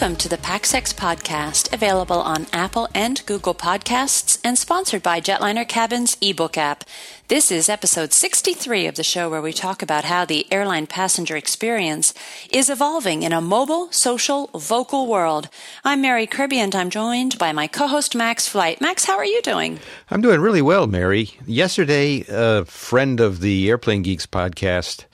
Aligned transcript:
Welcome 0.00 0.16
to 0.18 0.28
the 0.28 0.36
PaxEx 0.36 0.94
podcast, 0.94 1.72
available 1.72 2.20
on 2.20 2.46
Apple 2.52 2.86
and 2.94 3.20
Google 3.26 3.52
Podcasts 3.52 4.38
and 4.44 4.56
sponsored 4.56 5.02
by 5.02 5.20
Jetliner 5.20 5.66
Cabin's 5.66 6.16
ebook 6.20 6.56
app. 6.56 6.84
This 7.26 7.50
is 7.50 7.68
episode 7.68 8.12
63 8.12 8.86
of 8.86 8.94
the 8.94 9.02
show 9.02 9.28
where 9.28 9.42
we 9.42 9.52
talk 9.52 9.82
about 9.82 10.04
how 10.04 10.24
the 10.24 10.46
airline 10.52 10.86
passenger 10.86 11.36
experience 11.36 12.14
is 12.48 12.70
evolving 12.70 13.24
in 13.24 13.32
a 13.32 13.40
mobile, 13.40 13.90
social, 13.90 14.50
vocal 14.54 15.08
world. 15.08 15.48
I'm 15.82 16.00
Mary 16.00 16.28
Kirby 16.28 16.60
and 16.60 16.76
I'm 16.76 16.90
joined 16.90 17.36
by 17.36 17.50
my 17.50 17.66
co-host 17.66 18.14
Max 18.14 18.46
Flight. 18.46 18.80
Max, 18.80 19.04
how 19.04 19.16
are 19.16 19.26
you 19.26 19.42
doing? 19.42 19.80
I'm 20.12 20.20
doing 20.20 20.40
really 20.40 20.62
well, 20.62 20.86
Mary. 20.86 21.30
Yesterday, 21.44 22.24
a 22.28 22.64
friend 22.66 23.18
of 23.18 23.40
the 23.40 23.68
Airplane 23.68 24.02
Geeks 24.02 24.26
podcast 24.26 25.06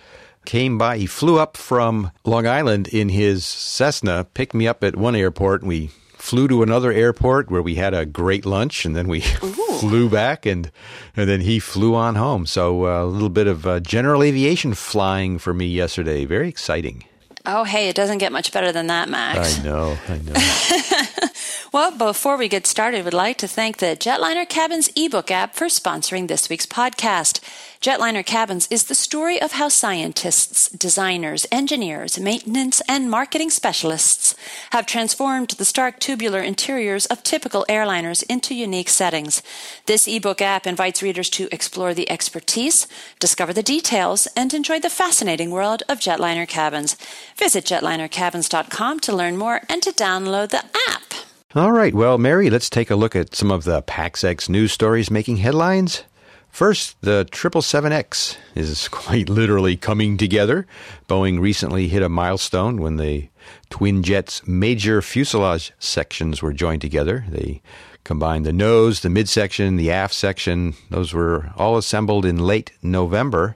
came 0.45 0.79
by. 0.79 0.99
He 0.99 1.07
flew 1.07 1.39
up 1.39 1.57
from 1.57 2.11
Long 2.25 2.47
Island 2.47 2.89
in 2.89 3.09
his 3.09 3.45
Cessna, 3.45 4.27
picked 4.35 4.55
me 4.55 4.67
up 4.67 4.85
at 4.85 4.97
one 4.97 5.15
airport, 5.17 5.63
and 5.63 5.69
we 5.69 5.91
flew 6.17 6.49
to 6.49 6.63
another 6.63 6.91
airport 6.93 7.51
where 7.51 7.63
we 7.63 7.75
had 7.75 7.93
a 7.95 8.07
great 8.07 8.47
lunch, 8.47 8.85
and 8.85 8.97
then 8.97 9.09
we 9.09 9.21
flew 9.81 10.09
back, 10.09 10.47
and 10.47 10.71
and 11.17 11.29
then 11.29 11.41
he 11.41 11.59
flew 11.59 11.95
on 11.95 12.15
home. 12.15 12.47
So 12.47 12.87
uh, 12.87 13.05
a 13.05 13.07
little 13.07 13.29
bit 13.29 13.47
of 13.47 13.67
uh, 13.67 13.81
general 13.81 14.23
aviation 14.23 14.75
flying 14.75 15.39
for 15.39 15.53
me 15.53 15.67
yesterday. 15.67 16.25
Very 16.25 16.49
exciting. 16.49 17.05
Oh, 17.47 17.65
hey, 17.65 17.91
it 17.91 17.97
doesn't 17.97 18.19
get 18.19 18.33
much 18.33 18.53
better 18.53 18.73
than 18.73 18.87
that, 18.87 19.11
Max. 19.11 19.59
I 19.59 19.63
know, 19.63 19.99
I 20.09 20.19
know. 20.19 21.29
well, 21.73 21.91
before 21.91 22.37
we 22.37 22.49
get 22.49 22.67
started, 22.67 23.05
we'd 23.05 23.15
like 23.15 23.39
to 23.39 23.49
thank 23.49 23.79
the 23.79 23.97
Jetliner 23.97 24.49
Cabins 24.49 24.91
ebook 24.97 25.31
app 25.31 25.55
for 25.55 25.67
sponsoring 25.67 26.29
this 26.29 26.49
week's 26.49 26.67
podcast. 26.67 27.41
Jetliner 27.85 28.25
Cabins 28.25 28.67
is 28.71 28.85
the 28.85 28.95
story 28.95 29.43
of 29.43 29.53
how 29.53 29.69
scientists, 29.69 30.71
designers, 30.71 31.47
engineers, 31.53 32.19
maintenance, 32.19 32.81
and 32.89 33.11
marketing 33.11 33.51
specialists 33.51 34.35
have 34.71 34.87
transformed 34.87 35.51
the 35.51 35.67
stark 35.67 36.01
tubular 36.01 36.41
interiors 36.41 37.05
of 37.07 37.23
typical 37.23 37.67
airliners 37.69 38.23
into 38.31 38.55
unique 38.55 38.89
settings. 38.89 39.43
This 39.85 40.09
ebook 40.09 40.41
app 40.41 40.67
invites 40.67 41.03
readers 41.03 41.29
to 41.31 41.47
explore 41.53 41.93
the 41.93 42.11
expertise, 42.11 42.87
discover 43.19 43.53
the 43.53 43.63
details, 43.63 44.29
and 44.35 44.55
enjoy 44.55 44.81
the 44.81 44.89
fascinating 44.89 45.51
world 45.51 45.83
of 45.87 46.01
jetliner 46.01 46.49
cabins. 46.49 46.97
Visit 47.37 47.67
jetlinercabins.com 47.67 49.01
to 49.01 49.15
learn 49.15 49.37
more 49.37 49.61
and 49.69 49.83
to 49.83 49.91
download 49.91 50.49
the 50.49 50.65
app. 50.89 51.34
All 51.57 51.71
right, 51.71 51.95
well, 51.95 52.19
Mary, 52.19 52.51
let's 52.51 52.69
take 52.69 52.91
a 52.91 52.97
look 52.97 53.15
at 53.15 53.37
some 53.37 53.53
of 53.53 53.63
the 53.63 53.81
PaxEx 53.83 54.49
news 54.49 54.73
stories 54.73 55.09
making 55.09 55.37
headlines. 55.37 56.03
First, 56.49 57.01
the 57.01 57.29
777X 57.31 58.37
is 58.57 58.89
quite 58.91 59.29
literally 59.29 59.77
coming 59.77 60.17
together. 60.17 60.67
Boeing 61.09 61.39
recently 61.39 61.87
hit 61.87 62.03
a 62.03 62.09
milestone 62.09 62.81
when 62.81 62.97
the 62.97 63.29
twin 63.71 64.03
jet's 64.03 64.45
major 64.49 65.01
fuselage 65.01 65.71
sections 65.79 66.43
were 66.43 66.53
joined 66.53 66.81
together. 66.81 67.25
They 67.29 67.63
combined 68.03 68.47
the 68.47 68.53
nose, 68.53 69.03
the 69.03 69.09
midsection, 69.09 69.77
the 69.77 69.93
aft 69.93 70.15
section. 70.15 70.75
Those 70.91 71.15
were 71.15 71.53
all 71.57 71.77
assembled 71.77 72.25
in 72.25 72.39
late 72.39 72.73
November. 72.83 73.55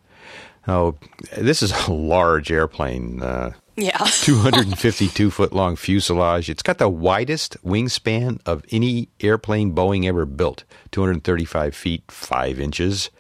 Now, 0.69 0.95
this 1.37 1.65
is 1.65 1.73
a 1.73 1.93
large 1.93 2.53
airplane. 2.53 3.21
Uh, 3.21 3.55
yeah. 3.79 3.99
252 4.23 5.31
foot 5.31 5.53
long 5.53 5.77
fuselage. 5.77 6.51
It's 6.51 6.63
got 6.63 6.79
the 6.79 6.89
widest 6.89 7.57
wingspan 7.65 8.41
of 8.45 8.65
any 8.71 9.09
airplane 9.21 9.73
Boeing 9.75 10.05
ever 10.07 10.27
built 10.27 10.65
235 10.91 11.75
feet 11.75 12.03
5 12.11 12.61
inches. 12.61 13.11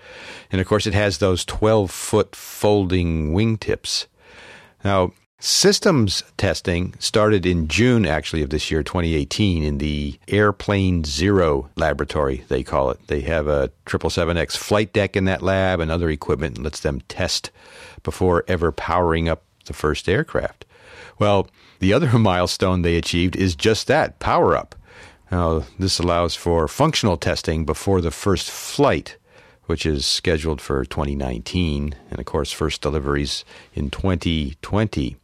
And 0.50 0.61
of 0.61 0.67
course, 0.67 0.87
it 0.87 0.95
has 0.95 1.19
those 1.19 1.45
12 1.45 1.91
foot 1.91 2.34
folding 2.34 3.33
wingtips. 3.33 4.06
Now, 4.84 5.12
systems 5.39 6.25
testing 6.37 6.95
started 6.98 7.47
in 7.47 7.69
June, 7.69 8.05
actually, 8.05 8.43
of 8.43 8.50
this 8.50 8.71
year, 8.71 8.82
2018, 8.82 9.62
in 9.62 9.78
the 9.78 10.19
Airplane 10.27 11.05
Zero 11.05 11.71
laboratory, 11.77 12.44
they 12.49 12.65
call 12.65 12.91
it. 12.91 13.06
They 13.06 13.21
have 13.21 13.47
a 13.47 13.71
777X 13.87 14.56
flight 14.56 14.93
deck 14.93 15.16
in 15.16 15.25
that 15.27 15.43
lab 15.43 15.78
and 15.78 15.91
other 15.91 16.11
equipment 16.11 16.56
and 16.56 16.65
lets 16.65 16.81
them 16.81 17.00
test 17.03 17.50
before 18.03 18.44
ever 18.49 18.72
powering 18.72 19.28
up 19.28 19.43
the 19.69 19.75
first 19.75 20.09
aircraft. 20.09 20.65
Well, 21.19 21.49
the 21.79 21.93
other 21.93 22.19
milestone 22.19 22.83
they 22.83 22.97
achieved 22.97 23.37
is 23.37 23.55
just 23.55 23.87
that 23.87 24.19
power 24.19 24.56
up. 24.56 24.75
Now, 25.31 25.65
this 25.79 25.99
allows 25.99 26.34
for 26.34 26.67
functional 26.69 27.17
testing 27.17 27.65
before 27.65 28.01
the 28.01 28.11
first 28.11 28.51
flight, 28.51 29.17
which 29.67 29.84
is 29.84 30.06
scheduled 30.06 30.61
for 30.61 30.84
2019, 30.84 31.95
and 32.11 32.19
of 32.19 32.25
course, 32.25 32.51
first 32.51 32.81
deliveries 32.81 33.45
in 33.75 33.91
2020. 33.91 35.17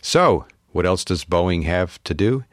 So, 0.00 0.46
what 0.72 0.86
else 0.86 1.04
does 1.04 1.24
Boeing 1.24 1.64
have 1.64 2.02
to 2.04 2.14
do? 2.14 2.44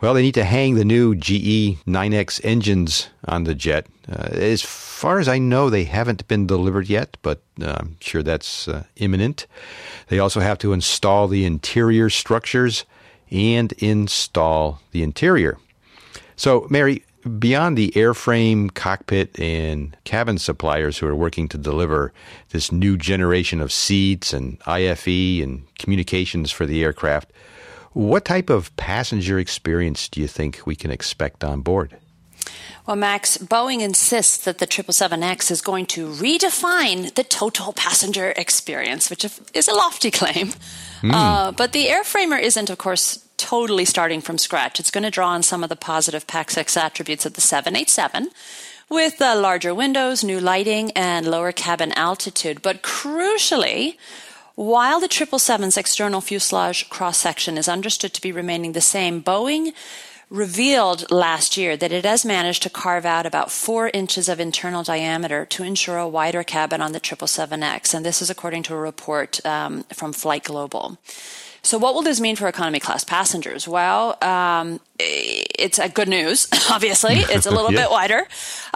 Well, 0.00 0.14
they 0.14 0.22
need 0.22 0.34
to 0.34 0.44
hang 0.44 0.74
the 0.74 0.84
new 0.84 1.14
GE 1.14 1.78
9X 1.86 2.40
engines 2.44 3.08
on 3.26 3.44
the 3.44 3.54
jet. 3.54 3.86
Uh, 4.08 4.28
as 4.32 4.62
far 4.62 5.18
as 5.18 5.28
I 5.28 5.38
know, 5.38 5.70
they 5.70 5.84
haven't 5.84 6.26
been 6.28 6.46
delivered 6.46 6.88
yet, 6.88 7.16
but 7.22 7.40
uh, 7.62 7.76
I'm 7.78 7.96
sure 8.00 8.22
that's 8.22 8.68
uh, 8.68 8.84
imminent. 8.96 9.46
They 10.08 10.18
also 10.18 10.40
have 10.40 10.58
to 10.58 10.72
install 10.72 11.28
the 11.28 11.44
interior 11.44 12.10
structures 12.10 12.84
and 13.30 13.72
install 13.74 14.80
the 14.92 15.02
interior. 15.02 15.58
So, 16.36 16.66
Mary, 16.68 17.04
beyond 17.38 17.78
the 17.78 17.90
airframe, 17.92 18.72
cockpit, 18.74 19.38
and 19.38 19.96
cabin 20.04 20.38
suppliers 20.38 20.98
who 20.98 21.06
are 21.06 21.14
working 21.14 21.48
to 21.48 21.58
deliver 21.58 22.12
this 22.50 22.70
new 22.70 22.96
generation 22.96 23.60
of 23.60 23.72
seats 23.72 24.32
and 24.32 24.58
IFE 24.66 25.42
and 25.42 25.64
communications 25.78 26.50
for 26.50 26.66
the 26.66 26.82
aircraft, 26.82 27.32
what 27.94 28.24
type 28.24 28.50
of 28.50 28.76
passenger 28.76 29.38
experience 29.38 30.08
do 30.08 30.20
you 30.20 30.28
think 30.28 30.60
we 30.66 30.76
can 30.76 30.90
expect 30.90 31.42
on 31.42 31.62
board? 31.62 31.96
Well, 32.86 32.96
Max, 32.96 33.38
Boeing 33.38 33.80
insists 33.80 34.36
that 34.44 34.58
the 34.58 34.66
777X 34.66 35.50
is 35.50 35.62
going 35.62 35.86
to 35.86 36.08
redefine 36.08 37.14
the 37.14 37.24
total 37.24 37.72
passenger 37.72 38.34
experience, 38.36 39.08
which 39.08 39.24
is 39.54 39.68
a 39.68 39.74
lofty 39.74 40.10
claim. 40.10 40.48
Mm. 41.00 41.10
Uh, 41.12 41.52
but 41.52 41.72
the 41.72 41.86
airframer 41.86 42.40
isn't, 42.40 42.68
of 42.68 42.76
course, 42.76 43.26
totally 43.38 43.86
starting 43.86 44.20
from 44.20 44.36
scratch. 44.36 44.80
It's 44.80 44.90
going 44.90 45.04
to 45.04 45.10
draw 45.10 45.28
on 45.28 45.42
some 45.42 45.62
of 45.62 45.70
the 45.70 45.76
positive 45.76 46.26
PaxEx 46.26 46.76
attributes 46.76 47.24
of 47.24 47.34
the 47.34 47.40
787 47.40 48.28
with 48.90 49.20
uh, 49.20 49.34
larger 49.38 49.74
windows, 49.74 50.22
new 50.22 50.40
lighting, 50.40 50.90
and 50.92 51.26
lower 51.26 51.52
cabin 51.52 51.92
altitude. 51.92 52.60
But 52.60 52.82
crucially, 52.82 53.96
while 54.54 55.00
the 55.00 55.08
777's 55.08 55.76
external 55.76 56.20
fuselage 56.20 56.88
cross 56.88 57.18
section 57.18 57.58
is 57.58 57.68
understood 57.68 58.14
to 58.14 58.22
be 58.22 58.32
remaining 58.32 58.72
the 58.72 58.80
same, 58.80 59.22
Boeing 59.22 59.72
revealed 60.30 61.10
last 61.10 61.56
year 61.56 61.76
that 61.76 61.92
it 61.92 62.04
has 62.04 62.24
managed 62.24 62.62
to 62.62 62.70
carve 62.70 63.04
out 63.04 63.26
about 63.26 63.50
four 63.50 63.90
inches 63.92 64.28
of 64.28 64.40
internal 64.40 64.82
diameter 64.82 65.44
to 65.44 65.62
ensure 65.62 65.98
a 65.98 66.08
wider 66.08 66.42
cabin 66.42 66.80
on 66.80 66.92
the 66.92 67.00
777X. 67.00 67.94
And 67.94 68.04
this 68.04 68.22
is 68.22 68.30
according 68.30 68.62
to 68.64 68.74
a 68.74 68.78
report 68.78 69.44
um, 69.44 69.84
from 69.92 70.12
Flight 70.12 70.44
Global. 70.44 70.98
So, 71.64 71.78
what 71.78 71.94
will 71.94 72.02
this 72.02 72.20
mean 72.20 72.36
for 72.36 72.46
economy 72.46 72.78
class 72.78 73.04
passengers? 73.04 73.66
Well, 73.66 74.18
um, 74.22 74.80
it's 74.98 75.78
a 75.78 75.88
good 75.88 76.08
news. 76.08 76.46
Obviously, 76.70 77.14
it's 77.18 77.46
a 77.46 77.50
little 77.50 77.70
bit 77.70 77.90
wider. 77.90 78.24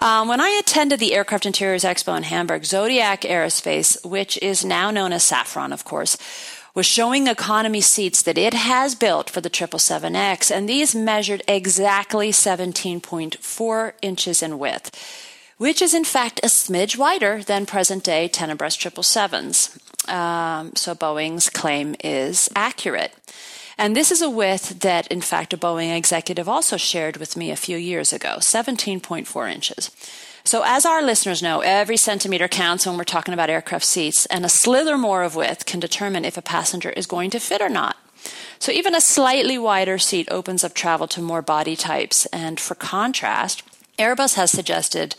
Um, 0.01 0.27
when 0.27 0.41
I 0.41 0.49
attended 0.59 0.99
the 0.99 1.13
Aircraft 1.13 1.45
Interiors 1.45 1.85
Expo 1.85 2.17
in 2.17 2.23
Hamburg, 2.23 2.65
Zodiac 2.65 3.21
Aerospace, 3.23 4.03
which 4.07 4.39
is 4.39 4.65
now 4.65 4.91
known 4.91 5.13
as 5.13 5.23
Safran, 5.23 5.75
of 5.75 5.85
course, 5.85 6.17
was 6.75 6.87
showing 6.87 7.27
economy 7.27 7.83
seats 7.83 8.23
that 8.23 8.39
it 8.39 8.55
has 8.55 8.95
built 8.95 9.29
for 9.29 9.43
the 9.43 9.51
777X, 9.51 10.51
and 10.51 10.67
these 10.67 10.95
measured 10.95 11.43
exactly 11.47 12.31
17.4 12.31 13.93
inches 14.01 14.43
in 14.43 14.59
width 14.59 15.27
which 15.59 15.83
is 15.83 15.93
in 15.93 16.05
fact 16.05 16.39
a 16.45 16.47
smidge 16.47 16.97
wider 16.97 17.43
than 17.43 17.67
present 17.67 18.05
day 18.05 18.29
ten 18.29 18.49
abreast 18.49 18.81
777s. 18.81 19.77
Um, 20.09 20.73
so 20.75 20.95
Boeing's 20.95 21.51
claim 21.51 21.95
is 22.03 22.49
accurate. 22.57 23.13
And 23.81 23.95
this 23.95 24.11
is 24.11 24.21
a 24.23 24.29
width 24.29 24.81
that, 24.81 25.07
in 25.07 25.21
fact, 25.21 25.53
a 25.53 25.57
Boeing 25.57 25.97
executive 25.97 26.49
also 26.49 26.77
shared 26.77 27.17
with 27.17 27.37
me 27.37 27.53
a 27.53 27.57
few 27.57 27.77
years 27.77 28.13
ago 28.13 28.39
17.4 28.41 29.53
inches. 29.53 29.91
So, 30.43 30.63
as 30.65 30.87
our 30.87 31.03
listeners 31.03 31.43
know, 31.43 31.61
every 31.61 31.97
centimeter 31.97 32.49
counts 32.49 32.87
when 32.87 32.97
we're 32.97 33.05
talking 33.05 33.35
about 33.35 33.51
aircraft 33.51 33.85
seats, 33.85 34.25
and 34.27 34.45
a 34.45 34.49
slither 34.49 34.97
more 34.97 35.23
of 35.23 35.37
width 35.37 35.67
can 35.67 35.79
determine 35.79 36.25
if 36.25 36.37
a 36.37 36.43
passenger 36.43 36.91
is 36.91 37.07
going 37.07 37.31
to 37.31 37.39
fit 37.39 37.61
or 37.61 37.69
not. 37.69 37.97
So, 38.59 38.73
even 38.73 38.95
a 38.95 39.01
slightly 39.01 39.59
wider 39.59 39.99
seat 39.99 40.27
opens 40.31 40.65
up 40.65 40.75
travel 40.75 41.07
to 41.09 41.21
more 41.21 41.43
body 41.43 41.77
types. 41.77 42.27
And 42.27 42.59
for 42.59 42.75
contrast, 42.75 43.63
Airbus 43.99 44.35
has 44.37 44.51
suggested 44.51 45.15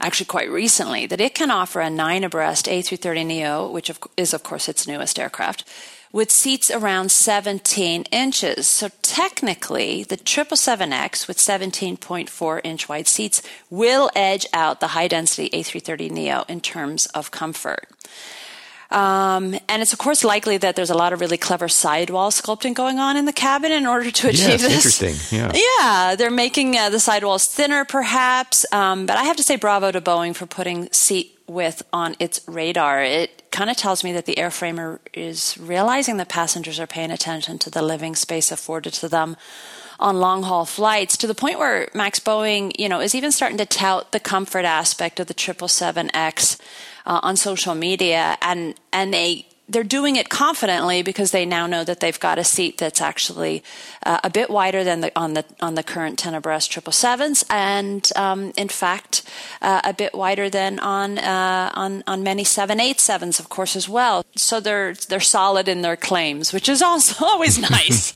actually 0.00 0.26
quite 0.26 0.50
recently 0.50 1.06
that 1.06 1.20
it 1.20 1.34
can 1.34 1.50
offer 1.50 1.80
a 1.80 1.90
nine 1.90 2.24
abreast 2.24 2.66
A330neo, 2.66 3.70
which 3.70 3.90
is 4.16 4.34
of 4.34 4.42
course 4.42 4.68
its 4.68 4.86
newest 4.86 5.18
aircraft, 5.18 5.64
with 6.12 6.30
seats 6.30 6.70
around 6.70 7.10
17 7.10 8.04
inches. 8.04 8.66
So 8.66 8.88
technically, 9.02 10.04
the 10.04 10.16
777X 10.16 11.28
with 11.28 11.36
17.4 11.36 12.60
inch 12.64 12.88
wide 12.88 13.08
seats 13.08 13.42
will 13.70 14.10
edge 14.14 14.46
out 14.52 14.80
the 14.80 14.88
high 14.88 15.08
density 15.08 15.50
A330neo 15.50 16.48
in 16.48 16.60
terms 16.60 17.06
of 17.06 17.30
comfort. 17.30 17.88
Um, 18.90 19.54
and 19.68 19.82
it's 19.82 19.92
of 19.92 19.98
course 19.98 20.24
likely 20.24 20.56
that 20.56 20.74
there's 20.74 20.88
a 20.88 20.94
lot 20.94 21.12
of 21.12 21.20
really 21.20 21.36
clever 21.36 21.68
sidewall 21.68 22.30
sculpting 22.30 22.74
going 22.74 22.98
on 22.98 23.18
in 23.18 23.26
the 23.26 23.34
cabin 23.34 23.70
in 23.70 23.86
order 23.86 24.10
to 24.10 24.28
achieve 24.28 24.48
yeah, 24.48 24.56
this. 24.56 25.00
Interesting. 25.00 25.38
Yeah. 25.38 25.52
Yeah, 25.78 26.14
they're 26.16 26.30
making 26.30 26.76
uh, 26.76 26.90
the 26.90 26.98
sidewalls 26.98 27.44
thinner, 27.44 27.84
perhaps. 27.84 28.64
Um, 28.72 29.06
but 29.06 29.16
I 29.16 29.24
have 29.24 29.36
to 29.36 29.42
say, 29.42 29.56
bravo 29.56 29.92
to 29.92 30.00
Boeing 30.00 30.34
for 30.34 30.46
putting 30.46 30.90
seat 30.92 31.38
width 31.46 31.82
on 31.92 32.16
its 32.18 32.40
radar. 32.46 33.02
It 33.02 33.50
kind 33.50 33.70
of 33.70 33.76
tells 33.76 34.04
me 34.04 34.12
that 34.12 34.26
the 34.26 34.34
airframer 34.36 34.98
is 35.12 35.56
realizing 35.58 36.16
that 36.18 36.28
passengers 36.28 36.78
are 36.78 36.86
paying 36.86 37.10
attention 37.10 37.58
to 37.58 37.70
the 37.70 37.82
living 37.82 38.14
space 38.14 38.50
afforded 38.52 38.92
to 38.94 39.08
them 39.08 39.36
on 40.00 40.20
long 40.20 40.44
haul 40.44 40.64
flights 40.64 41.16
to 41.16 41.26
the 41.26 41.34
point 41.34 41.58
where 41.58 41.88
Max 41.94 42.20
Boeing, 42.20 42.72
you 42.78 42.88
know, 42.88 43.00
is 43.00 43.14
even 43.14 43.32
starting 43.32 43.58
to 43.58 43.66
tout 43.66 44.12
the 44.12 44.20
comfort 44.20 44.64
aspect 44.64 45.18
of 45.18 45.26
the 45.26 45.34
777X 45.34 46.60
uh, 47.08 47.20
on 47.22 47.36
social 47.36 47.74
media, 47.74 48.36
and 48.40 48.74
and 48.92 49.12
they 49.12 49.46
they're 49.68 49.84
doing 49.84 50.16
it 50.16 50.28
confidently 50.28 51.02
because 51.02 51.30
they 51.30 51.44
now 51.44 51.66
know 51.66 51.84
that 51.84 52.00
they've 52.00 52.18
got 52.18 52.38
a 52.38 52.44
seat 52.44 52.78
that's 52.78 53.00
actually 53.00 53.62
uh, 54.04 54.18
a 54.24 54.30
bit 54.30 54.48
wider 54.48 54.82
than 54.82 55.00
the 55.00 55.12
on 55.14 55.34
the 55.34 55.44
on 55.60 55.74
the 55.74 55.82
current 55.82 56.18
ten 56.18 56.34
abreast 56.34 56.70
triple 56.70 56.92
sevens, 56.92 57.44
and 57.50 58.10
um, 58.16 58.52
in 58.56 58.68
fact, 58.68 59.22
uh, 59.60 59.80
a 59.84 59.92
bit 59.92 60.14
wider 60.14 60.48
than 60.48 60.78
on 60.78 61.18
uh, 61.18 61.70
on 61.74 62.02
on 62.06 62.22
many 62.22 62.44
seven 62.44 62.80
eight 62.80 63.00
sevens, 63.00 63.38
of 63.38 63.48
course, 63.48 63.76
as 63.76 63.88
well. 63.88 64.24
So 64.36 64.60
they're 64.60 64.94
they're 64.94 65.20
solid 65.20 65.68
in 65.68 65.82
their 65.82 65.96
claims, 65.96 66.52
which 66.52 66.68
is 66.68 66.80
also 66.80 67.24
always 67.24 67.58
nice. 67.70 68.14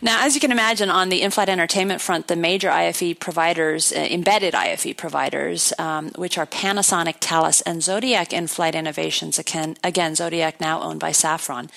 now, 0.00 0.24
as 0.24 0.34
you 0.34 0.40
can 0.40 0.52
imagine, 0.52 0.90
on 0.90 1.08
the 1.08 1.22
in-flight 1.22 1.48
entertainment 1.48 2.00
front, 2.00 2.28
the 2.28 2.36
major 2.36 2.70
IFE 2.70 3.18
providers, 3.18 3.92
uh, 3.92 3.96
embedded 4.10 4.54
IFE 4.54 4.96
providers, 4.96 5.72
um, 5.78 6.10
which 6.16 6.38
are 6.38 6.46
Panasonic, 6.46 7.16
Thales, 7.16 7.60
and 7.62 7.82
Zodiac 7.82 8.32
in-flight 8.32 8.74
innovations. 8.74 9.38
Again, 9.38 9.76
again, 9.82 10.14
Zodiac 10.14 10.60
now 10.60 10.80
owned 10.92 11.00
by 11.00 11.10
Safran 11.10 11.68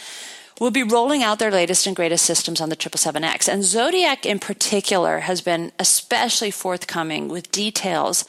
will 0.59 0.71
be 0.71 0.83
rolling 0.83 1.23
out 1.23 1.39
their 1.39 1.51
latest 1.51 1.85
and 1.85 1.95
greatest 1.95 2.25
systems 2.25 2.62
on 2.62 2.69
the 2.69 2.77
777X. 2.77 3.51
And 3.51 3.63
Zodiac 3.63 4.25
in 4.25 4.39
particular 4.39 5.21
has 5.21 5.41
been 5.41 5.71
especially 5.79 6.51
forthcoming 6.51 7.27
with 7.27 7.51
details 7.51 8.25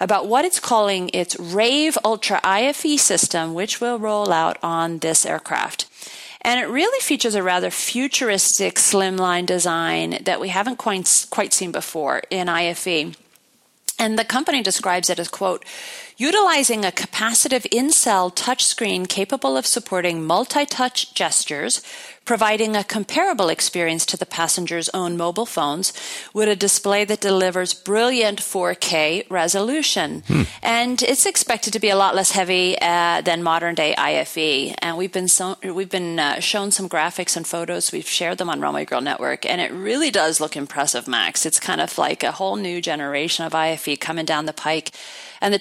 about 0.00 0.26
what 0.26 0.44
it's 0.44 0.60
calling 0.60 1.10
its 1.12 1.38
Rave 1.38 1.98
Ultra 2.04 2.40
IFE 2.42 2.98
system, 2.98 3.54
which 3.54 3.80
will 3.80 3.98
roll 3.98 4.32
out 4.32 4.56
on 4.62 4.98
this 4.98 5.26
aircraft. 5.26 5.86
And 6.40 6.60
it 6.60 6.68
really 6.68 7.00
features 7.00 7.34
a 7.34 7.42
rather 7.42 7.70
futuristic 7.70 8.76
slimline 8.76 9.44
design 9.44 10.18
that 10.22 10.40
we 10.40 10.48
haven't 10.48 10.76
quite, 10.76 11.26
quite 11.30 11.52
seen 11.52 11.72
before 11.72 12.22
in 12.30 12.48
IFE. 12.48 13.16
And 13.98 14.16
the 14.16 14.24
company 14.24 14.62
describes 14.62 15.10
it 15.10 15.18
as, 15.18 15.28
quote, 15.28 15.64
utilizing 16.18 16.84
a 16.84 16.90
capacitive 16.90 17.64
in-cell 17.70 18.28
touchscreen 18.30 19.08
capable 19.08 19.56
of 19.56 19.64
supporting 19.64 20.24
multi-touch 20.24 21.14
gestures, 21.14 21.80
providing 22.24 22.74
a 22.76 22.82
comparable 22.82 23.48
experience 23.48 24.04
to 24.04 24.16
the 24.16 24.26
passenger's 24.26 24.90
own 24.92 25.16
mobile 25.16 25.46
phones 25.46 25.92
with 26.34 26.48
a 26.48 26.56
display 26.56 27.04
that 27.04 27.20
delivers 27.20 27.72
brilliant 27.72 28.40
4K 28.40 29.30
resolution. 29.30 30.22
Hmm. 30.26 30.42
And 30.60 31.02
it's 31.02 31.24
expected 31.24 31.72
to 31.72 31.80
be 31.80 31.88
a 31.88 31.96
lot 31.96 32.16
less 32.16 32.32
heavy 32.32 32.76
uh, 32.82 33.22
than 33.22 33.42
modern 33.42 33.76
day 33.76 33.94
IFE. 33.96 34.74
And 34.82 34.98
we've 34.98 35.12
been 35.12 35.28
so, 35.28 35.56
we've 35.62 35.88
been 35.88 36.18
uh, 36.18 36.40
shown 36.40 36.72
some 36.72 36.88
graphics 36.88 37.36
and 37.36 37.46
photos. 37.46 37.92
We've 37.92 38.08
shared 38.08 38.38
them 38.38 38.50
on 38.50 38.60
Runway 38.60 38.84
Girl 38.84 39.00
Network, 39.00 39.46
and 39.46 39.60
it 39.60 39.72
really 39.72 40.10
does 40.10 40.40
look 40.40 40.56
impressive, 40.56 41.06
Max. 41.06 41.46
It's 41.46 41.60
kind 41.60 41.80
of 41.80 41.96
like 41.96 42.24
a 42.24 42.32
whole 42.32 42.56
new 42.56 42.82
generation 42.82 43.46
of 43.46 43.54
IFE 43.54 44.00
coming 44.00 44.24
down 44.26 44.46
the 44.46 44.52
pike. 44.52 44.90
And 45.40 45.54
the 45.54 45.58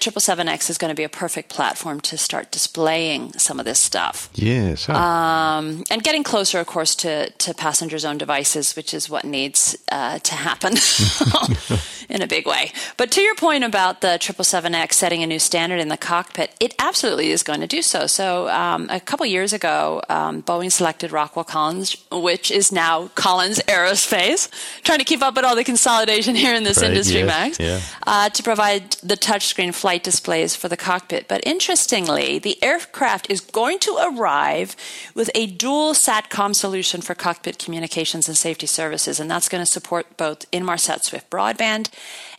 777X 0.47 0.69
is 0.69 0.77
going 0.77 0.89
to 0.89 0.95
be 0.95 1.03
a 1.03 1.09
perfect 1.09 1.49
platform 1.49 1.99
to 2.01 2.17
start 2.17 2.51
displaying 2.51 3.33
some 3.33 3.59
of 3.59 3.65
this 3.65 3.79
stuff. 3.79 4.29
Yes. 4.33 4.85
Huh. 4.85 4.93
Um, 4.93 5.83
and 5.89 6.03
getting 6.03 6.23
closer, 6.23 6.59
of 6.59 6.67
course, 6.67 6.95
to, 6.95 7.29
to 7.29 7.53
passengers' 7.53 8.05
own 8.05 8.17
devices, 8.17 8.75
which 8.75 8.93
is 8.93 9.09
what 9.09 9.25
needs 9.25 9.77
uh, 9.91 10.19
to 10.19 10.33
happen 10.33 10.73
in 12.09 12.21
a 12.21 12.27
big 12.27 12.47
way. 12.47 12.71
But 12.95 13.11
to 13.11 13.21
your 13.21 13.35
point 13.35 13.63
about 13.63 14.01
the 14.01 14.17
777X 14.19 14.93
setting 14.93 15.23
a 15.23 15.27
new 15.27 15.39
standard 15.39 15.79
in 15.79 15.89
the 15.89 15.97
cockpit, 15.97 16.55
it 16.59 16.73
absolutely 16.79 17.31
is 17.31 17.43
going 17.43 17.61
to 17.61 17.67
do 17.67 17.81
so. 17.81 18.07
So 18.07 18.49
um, 18.49 18.87
a 18.89 18.99
couple 18.99 19.25
years 19.25 19.53
ago, 19.53 20.01
um, 20.09 20.43
Boeing 20.43 20.71
selected 20.71 21.11
Rockwell 21.11 21.45
Collins, 21.45 21.97
which 22.11 22.51
is 22.51 22.71
now 22.71 23.09
Collins 23.15 23.59
Aerospace, 23.67 24.49
trying 24.83 24.99
to 24.99 25.05
keep 25.05 25.21
up 25.21 25.35
with 25.35 25.45
all 25.45 25.55
the 25.55 25.63
consolidation 25.63 26.35
here 26.35 26.55
in 26.55 26.63
this 26.63 26.77
right, 26.77 26.89
industry, 26.89 27.19
yes, 27.19 27.27
Max, 27.27 27.59
yeah. 27.59 27.81
uh, 28.05 28.29
to 28.29 28.43
provide 28.43 28.91
the 29.03 29.15
touchscreen 29.15 29.73
flight 29.73 30.03
displays 30.37 30.55
for 30.55 30.69
the 30.69 30.77
cockpit. 30.77 31.27
But 31.27 31.41
interestingly, 31.45 32.39
the 32.39 32.61
aircraft 32.63 33.29
is 33.29 33.41
going 33.41 33.79
to 33.79 33.97
arrive 33.97 34.75
with 35.15 35.29
a 35.33 35.47
dual 35.47 35.93
SATCOM 35.93 36.55
solution 36.55 37.01
for 37.01 37.15
cockpit 37.15 37.57
communications 37.57 38.27
and 38.27 38.37
safety 38.37 38.67
services, 38.67 39.19
and 39.19 39.29
that's 39.29 39.49
going 39.49 39.61
to 39.61 39.71
support 39.71 40.17
both 40.17 40.49
Inmarsat 40.51 41.01
SwiftBroadband 41.03 41.89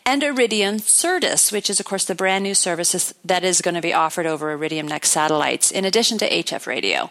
and 0.06 0.23
Iridium 0.23 0.79
Certus, 0.79 1.53
which 1.53 1.69
is, 1.69 1.81
of 1.81 1.87
course, 1.87 2.05
the 2.05 2.15
brand 2.15 2.45
new 2.45 2.55
services 2.55 3.15
that 3.25 3.45
is 3.45 3.61
going 3.61 3.75
to 3.75 3.83
be 3.83 3.93
offered 3.93 4.27
over 4.27 4.50
Iridium 4.53 4.89
NEXT 4.89 5.12
satellites, 5.12 5.71
in 5.71 5.85
addition 5.85 6.19
to 6.19 6.29
HF 6.29 6.67
radio. 6.67 7.11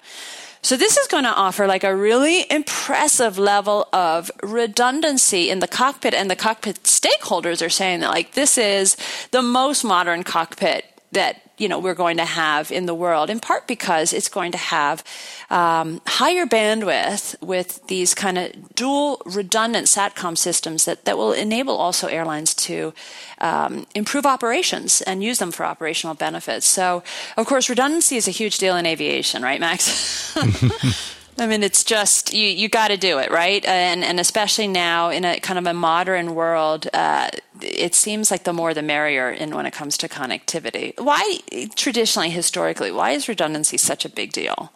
So 0.62 0.75
this 0.75 0.98
is 0.98 1.07
going 1.07 1.24
to 1.24 1.30
offer 1.30 1.68
like 1.68 1.83
a 1.83 1.95
really 1.95 2.45
impressive 2.51 3.38
level 3.38 3.88
of 3.94 4.31
redundancy 4.44 5.50
in 5.50 5.59
the 5.59 5.68
cockpit 5.68 6.13
and 6.13 6.30
the 6.30 6.36
cockpit 6.36 6.83
stakeholders 6.83 7.65
are 7.65 7.69
saying 7.69 8.01
that 8.01 8.09
like 8.09 8.33
this 8.33 8.57
is 8.57 8.98
the 9.31 9.42
most 9.42 9.83
modern 9.83 10.24
cockpit 10.24 10.86
that 11.12 11.47
you 11.57 11.68
know 11.68 11.80
we're 11.80 11.95
going 11.95 12.18
to 12.18 12.25
have 12.25 12.71
in 12.71 12.86
the 12.86 12.94
world 12.94 13.30
in 13.30 13.39
part 13.39 13.68
because 13.68 14.13
it's 14.13 14.30
going 14.30 14.51
to 14.51 14.57
have 14.57 15.04
um, 15.50 16.01
higher 16.06 16.45
bandwidth 16.45 17.42
with 17.42 17.86
these 17.88 18.13
kind 18.13 18.38
of 18.38 18.75
dual 18.75 19.21
redundant 19.25 19.88
satcom 19.88 20.38
systems 20.38 20.86
that, 20.86 21.06
that 21.06 21.18
will 21.18 21.33
enable 21.33 21.75
also 21.75 22.07
airlines 22.07 22.54
to 22.54 22.94
um, 23.39 23.88
improve 23.95 24.25
operations 24.25 25.01
and 25.01 25.24
use 25.24 25.39
them 25.39 25.51
for 25.51 25.65
operational 25.65 26.15
benefits. 26.15 26.68
So 26.68 27.04
of 27.38 27.45
course 27.45 27.69
redundancy 27.69 28.18
is 28.18 28.27
a 28.27 28.31
huge 28.31 28.57
deal 28.57 28.75
in 28.75 28.86
aviation 28.86 29.42
right 29.42 29.60
max 29.60 30.36
I 31.39 31.45
mean, 31.45 31.62
it's 31.62 31.84
just 31.84 32.34
you. 32.34 32.48
You 32.48 32.68
got 32.68 32.88
to 32.88 32.98
do 32.98 33.19
it, 33.19 33.30
right? 33.31 33.63
And 33.66 34.04
and 34.04 34.19
especially 34.19 34.68
now 34.68 35.10
in 35.10 35.24
a 35.24 35.39
kind 35.39 35.60
of 35.60 35.68
a 35.68 35.74
modern 35.74 36.34
world, 36.34 36.88
uh, 36.94 37.30
it 37.62 37.94
seems 37.94 38.31
like 38.31 38.44
the 38.44 38.54
more 38.54 38.74
the 38.74 38.81
merrier. 38.81 39.30
In 39.30 39.56
when 39.56 39.66
it 39.66 39.74
comes 39.74 39.98
to 39.98 40.07
connectivity, 40.07 41.00
why 41.00 41.39
traditionally, 41.75 42.30
historically, 42.30 42.92
why 42.92 43.12
is 43.12 43.28
redundancy 43.28 43.78
such 43.78 44.04
a 44.04 44.10
big 44.10 44.31
deal? 44.31 44.72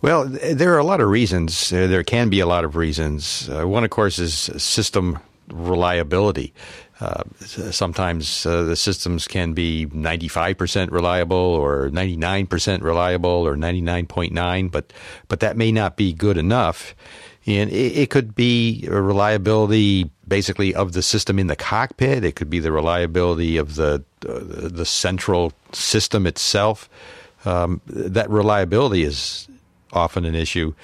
Well, 0.00 0.26
there 0.26 0.72
are 0.74 0.78
a 0.78 0.84
lot 0.84 1.00
of 1.00 1.08
reasons. 1.08 1.72
Uh, 1.72 1.88
there 1.88 2.04
can 2.04 2.28
be 2.28 2.40
a 2.40 2.46
lot 2.46 2.64
of 2.64 2.76
reasons. 2.76 3.48
Uh, 3.48 3.66
one, 3.66 3.84
of 3.84 3.90
course, 3.90 4.18
is 4.18 4.32
system 4.62 5.18
reliability. 5.52 6.52
Uh, 7.00 7.22
sometimes 7.40 8.44
uh, 8.44 8.64
the 8.64 8.74
systems 8.74 9.28
can 9.28 9.52
be 9.52 9.86
95% 9.86 10.90
reliable 10.90 11.36
or 11.36 11.90
99% 11.90 12.82
reliable 12.82 13.30
or 13.30 13.56
99.9, 13.56 14.70
but 14.70 14.92
but 15.28 15.40
that 15.40 15.56
may 15.56 15.70
not 15.70 15.96
be 15.96 16.12
good 16.12 16.36
enough. 16.36 16.96
And 17.46 17.70
it, 17.70 17.96
it 17.96 18.10
could 18.10 18.34
be 18.34 18.84
reliability 18.88 20.10
basically 20.26 20.74
of 20.74 20.92
the 20.92 21.02
system 21.02 21.38
in 21.38 21.46
the 21.46 21.56
cockpit. 21.56 22.24
It 22.24 22.34
could 22.34 22.50
be 22.50 22.58
the 22.58 22.72
reliability 22.72 23.56
of 23.56 23.76
the 23.76 24.02
uh, 24.28 24.40
the 24.42 24.84
central 24.84 25.52
system 25.72 26.26
itself. 26.26 26.90
Um, 27.44 27.80
that 27.86 28.28
reliability 28.28 29.04
is 29.04 29.48
often 29.92 30.24
an 30.24 30.34
issue. 30.34 30.74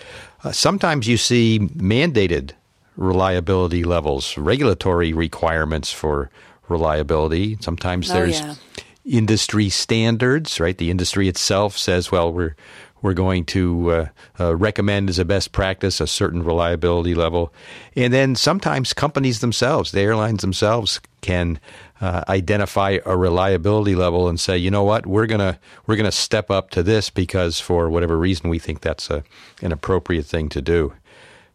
Uh, 0.44 0.52
sometimes 0.52 1.08
you 1.08 1.16
see 1.16 1.58
mandated 1.58 2.52
reliability 2.96 3.84
levels, 3.84 4.36
regulatory 4.38 5.12
requirements 5.12 5.92
for 5.92 6.30
reliability. 6.68 7.56
Sometimes 7.60 8.10
Oh, 8.10 8.14
there's 8.14 8.40
yeah. 8.40 8.54
industry 9.04 9.68
standards, 9.68 10.60
right? 10.60 10.76
The 10.76 10.90
industry 10.90 11.28
itself 11.28 11.76
says, 11.78 12.10
well, 12.12 12.32
we're 12.32 12.56
we're 13.02 13.12
going 13.12 13.44
to 13.44 13.90
uh, 13.90 14.06
uh, 14.40 14.56
recommend 14.56 15.10
as 15.10 15.18
a 15.18 15.26
best 15.26 15.52
practice 15.52 16.00
a 16.00 16.06
certain 16.06 16.42
reliability 16.42 17.14
level, 17.14 17.52
and 17.94 18.14
then 18.14 18.34
sometimes 18.34 18.94
companies 18.94 19.40
themselves, 19.40 19.92
the 19.92 20.00
airlines 20.00 20.40
themselves, 20.40 21.00
can 21.20 21.60
uh, 22.00 22.24
identify 22.30 22.98
a 23.04 23.14
reliability 23.14 23.94
level 23.94 24.26
and 24.26 24.40
say, 24.40 24.56
you 24.56 24.70
know 24.70 24.84
what, 24.84 25.04
we're 25.04 25.26
gonna 25.26 25.58
we're 25.86 25.96
gonna 25.96 26.10
step 26.10 26.50
up 26.50 26.70
to 26.70 26.82
this 26.82 27.10
because 27.10 27.60
for 27.60 27.90
whatever 27.90 28.16
reason 28.16 28.48
we 28.48 28.58
think 28.58 28.80
that's 28.80 29.10
a, 29.10 29.22
an 29.60 29.70
appropriate 29.70 30.24
thing 30.24 30.48
to 30.48 30.62
do. 30.62 30.94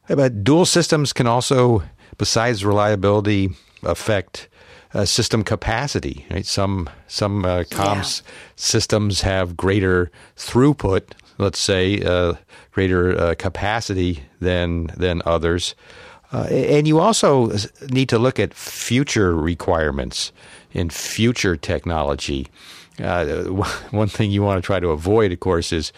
But 0.09 0.43
dual 0.43 0.65
systems 0.65 1.13
can 1.13 1.27
also, 1.27 1.83
besides 2.17 2.65
reliability, 2.65 3.51
affect 3.83 4.49
uh, 4.93 5.05
system 5.05 5.43
capacity. 5.43 6.25
Right? 6.31 6.45
Some 6.45 6.89
some 7.07 7.45
uh, 7.45 7.63
comms 7.63 8.23
systems 8.55 9.21
have 9.21 9.55
greater 9.55 10.11
throughput, 10.35 11.11
let's 11.37 11.59
say, 11.59 12.01
uh, 12.01 12.33
greater 12.71 13.17
uh, 13.17 13.35
capacity 13.35 14.23
than 14.41 14.87
than 14.97 15.21
others. 15.25 15.75
Uh, 16.31 16.43
and 16.49 16.87
you 16.87 16.99
also 16.99 17.51
need 17.89 18.09
to 18.09 18.19
look 18.19 18.39
at 18.39 18.53
future 18.53 19.35
requirements 19.35 20.31
in 20.71 20.89
future 20.89 21.55
technology. 21.55 22.47
Uh, 23.01 23.45
one 23.91 24.07
thing 24.07 24.31
you 24.31 24.43
want 24.43 24.61
to 24.61 24.65
try 24.65 24.79
to 24.79 24.89
avoid, 24.89 25.31
of 25.31 25.39
course, 25.39 25.71
is 25.71 25.91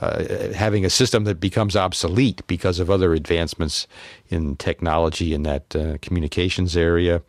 uh, 0.00 0.52
having 0.52 0.84
a 0.84 0.90
system 0.90 1.24
that 1.24 1.40
becomes 1.40 1.76
obsolete 1.76 2.46
because 2.46 2.78
of 2.78 2.90
other 2.90 3.14
advancements 3.14 3.86
in 4.28 4.56
technology 4.56 5.32
in 5.34 5.42
that 5.44 5.74
uh, 5.76 5.98
communications 6.02 6.76
area. 6.76 7.22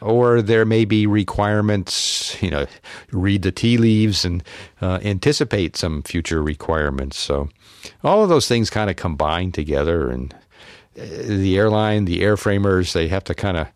Or 0.00 0.42
there 0.42 0.64
may 0.64 0.84
be 0.84 1.06
requirements, 1.06 2.40
you 2.40 2.50
know, 2.50 2.66
read 3.10 3.42
the 3.42 3.50
tea 3.50 3.78
leaves 3.78 4.24
and 4.24 4.44
uh, 4.80 5.00
anticipate 5.02 5.76
some 5.76 6.02
future 6.02 6.42
requirements. 6.42 7.18
So, 7.18 7.48
all 8.04 8.22
of 8.22 8.28
those 8.28 8.46
things 8.46 8.70
kind 8.70 8.90
of 8.90 8.96
combine 8.96 9.50
together, 9.50 10.08
and 10.10 10.32
uh, 10.96 11.04
the 11.22 11.58
airline, 11.58 12.04
the 12.04 12.20
airframers, 12.20 12.92
they 12.92 13.08
have 13.08 13.24
to 13.24 13.34
kind 13.34 13.56
of 13.56 13.68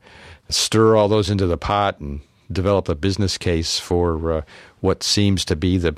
stir 0.48 0.96
all 0.96 1.08
those 1.08 1.30
into 1.30 1.46
the 1.46 1.56
pot 1.56 1.98
and 1.98 2.20
develop 2.50 2.88
a 2.88 2.94
business 2.94 3.38
case 3.38 3.78
for 3.78 4.32
uh, 4.32 4.42
what 4.80 5.02
seems 5.02 5.44
to 5.46 5.56
be 5.56 5.78
the 5.78 5.96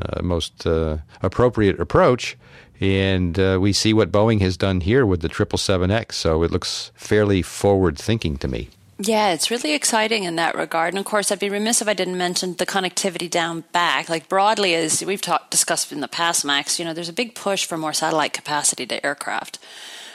uh, 0.00 0.22
most 0.22 0.66
uh, 0.66 0.98
appropriate 1.22 1.78
approach. 1.80 2.36
And 2.80 3.38
uh, 3.38 3.58
we 3.60 3.72
see 3.72 3.92
what 3.92 4.10
Boeing 4.10 4.40
has 4.40 4.56
done 4.56 4.80
here 4.80 5.04
with 5.04 5.20
the 5.20 5.28
777X. 5.28 6.12
So 6.12 6.42
it 6.42 6.50
looks 6.50 6.90
fairly 6.94 7.42
forward 7.42 7.98
thinking 7.98 8.38
to 8.38 8.48
me. 8.48 8.70
Yeah, 9.02 9.32
it's 9.32 9.50
really 9.50 9.72
exciting 9.72 10.24
in 10.24 10.36
that 10.36 10.54
regard. 10.54 10.92
And 10.92 10.98
of 10.98 11.06
course, 11.06 11.32
I'd 11.32 11.38
be 11.38 11.48
remiss 11.48 11.80
if 11.80 11.88
I 11.88 11.94
didn't 11.94 12.18
mention 12.18 12.54
the 12.56 12.66
connectivity 12.66 13.30
down 13.30 13.64
back. 13.72 14.08
Like 14.08 14.28
broadly, 14.28 14.74
as 14.74 15.02
we've 15.02 15.22
talked, 15.22 15.50
discussed 15.50 15.90
in 15.90 16.00
the 16.00 16.08
past, 16.08 16.44
Max, 16.44 16.78
you 16.78 16.84
know, 16.84 16.92
there's 16.92 17.08
a 17.08 17.14
big 17.14 17.34
push 17.34 17.64
for 17.64 17.78
more 17.78 17.94
satellite 17.94 18.34
capacity 18.34 18.86
to 18.86 19.04
aircraft. 19.04 19.58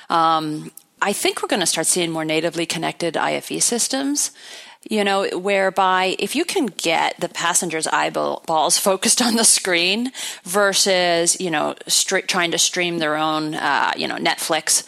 Um, 0.10 0.72
I 1.02 1.14
think 1.14 1.42
we're 1.42 1.48
going 1.48 1.62
to 1.62 1.66
start 1.66 1.88
seeing 1.88 2.12
more 2.12 2.26
natively 2.26 2.66
connected 2.66 3.18
IFE 3.18 3.62
systems 3.62 4.32
you 4.90 5.04
know, 5.04 5.28
whereby 5.38 6.16
if 6.20 6.36
you 6.36 6.46
can 6.46 6.68
get 6.68 7.20
the 7.20 7.30
passenger's 7.30 7.88
eyeballs 7.88 8.78
focused 8.78 9.22
on 9.22 9.36
the 9.36 9.44
screen 9.44 10.12
versus, 10.44 11.40
you 11.40 11.50
know, 11.50 11.76
trying 12.28 12.52
to 12.52 12.58
stream 12.58 13.00
their 13.00 13.16
own, 13.16 13.56
uh, 13.56 13.92
you 13.98 14.08
know, 14.08 14.18
Netflix. 14.18 14.84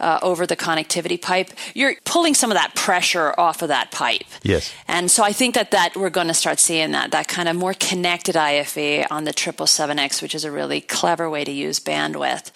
Uh, 0.00 0.18
over 0.20 0.48
the 0.48 0.56
connectivity 0.56 1.20
pipe, 1.20 1.50
you're 1.74 1.94
pulling 2.04 2.34
some 2.34 2.50
of 2.50 2.56
that 2.56 2.74
pressure 2.74 3.32
off 3.38 3.62
of 3.62 3.68
that 3.68 3.92
pipe. 3.92 4.24
Yes. 4.42 4.72
And 4.88 5.08
so 5.08 5.22
I 5.22 5.32
think 5.32 5.54
that, 5.54 5.70
that 5.70 5.94
we're 5.94 6.10
going 6.10 6.26
to 6.26 6.34
start 6.34 6.58
seeing 6.58 6.90
that, 6.90 7.12
that 7.12 7.28
kind 7.28 7.48
of 7.48 7.54
more 7.54 7.72
connected 7.72 8.36
IFE 8.36 9.06
on 9.12 9.22
the 9.22 9.32
777X, 9.32 10.20
which 10.20 10.34
is 10.34 10.44
a 10.44 10.50
really 10.50 10.80
clever 10.80 11.30
way 11.30 11.44
to 11.44 11.52
use 11.52 11.78
bandwidth 11.78 12.50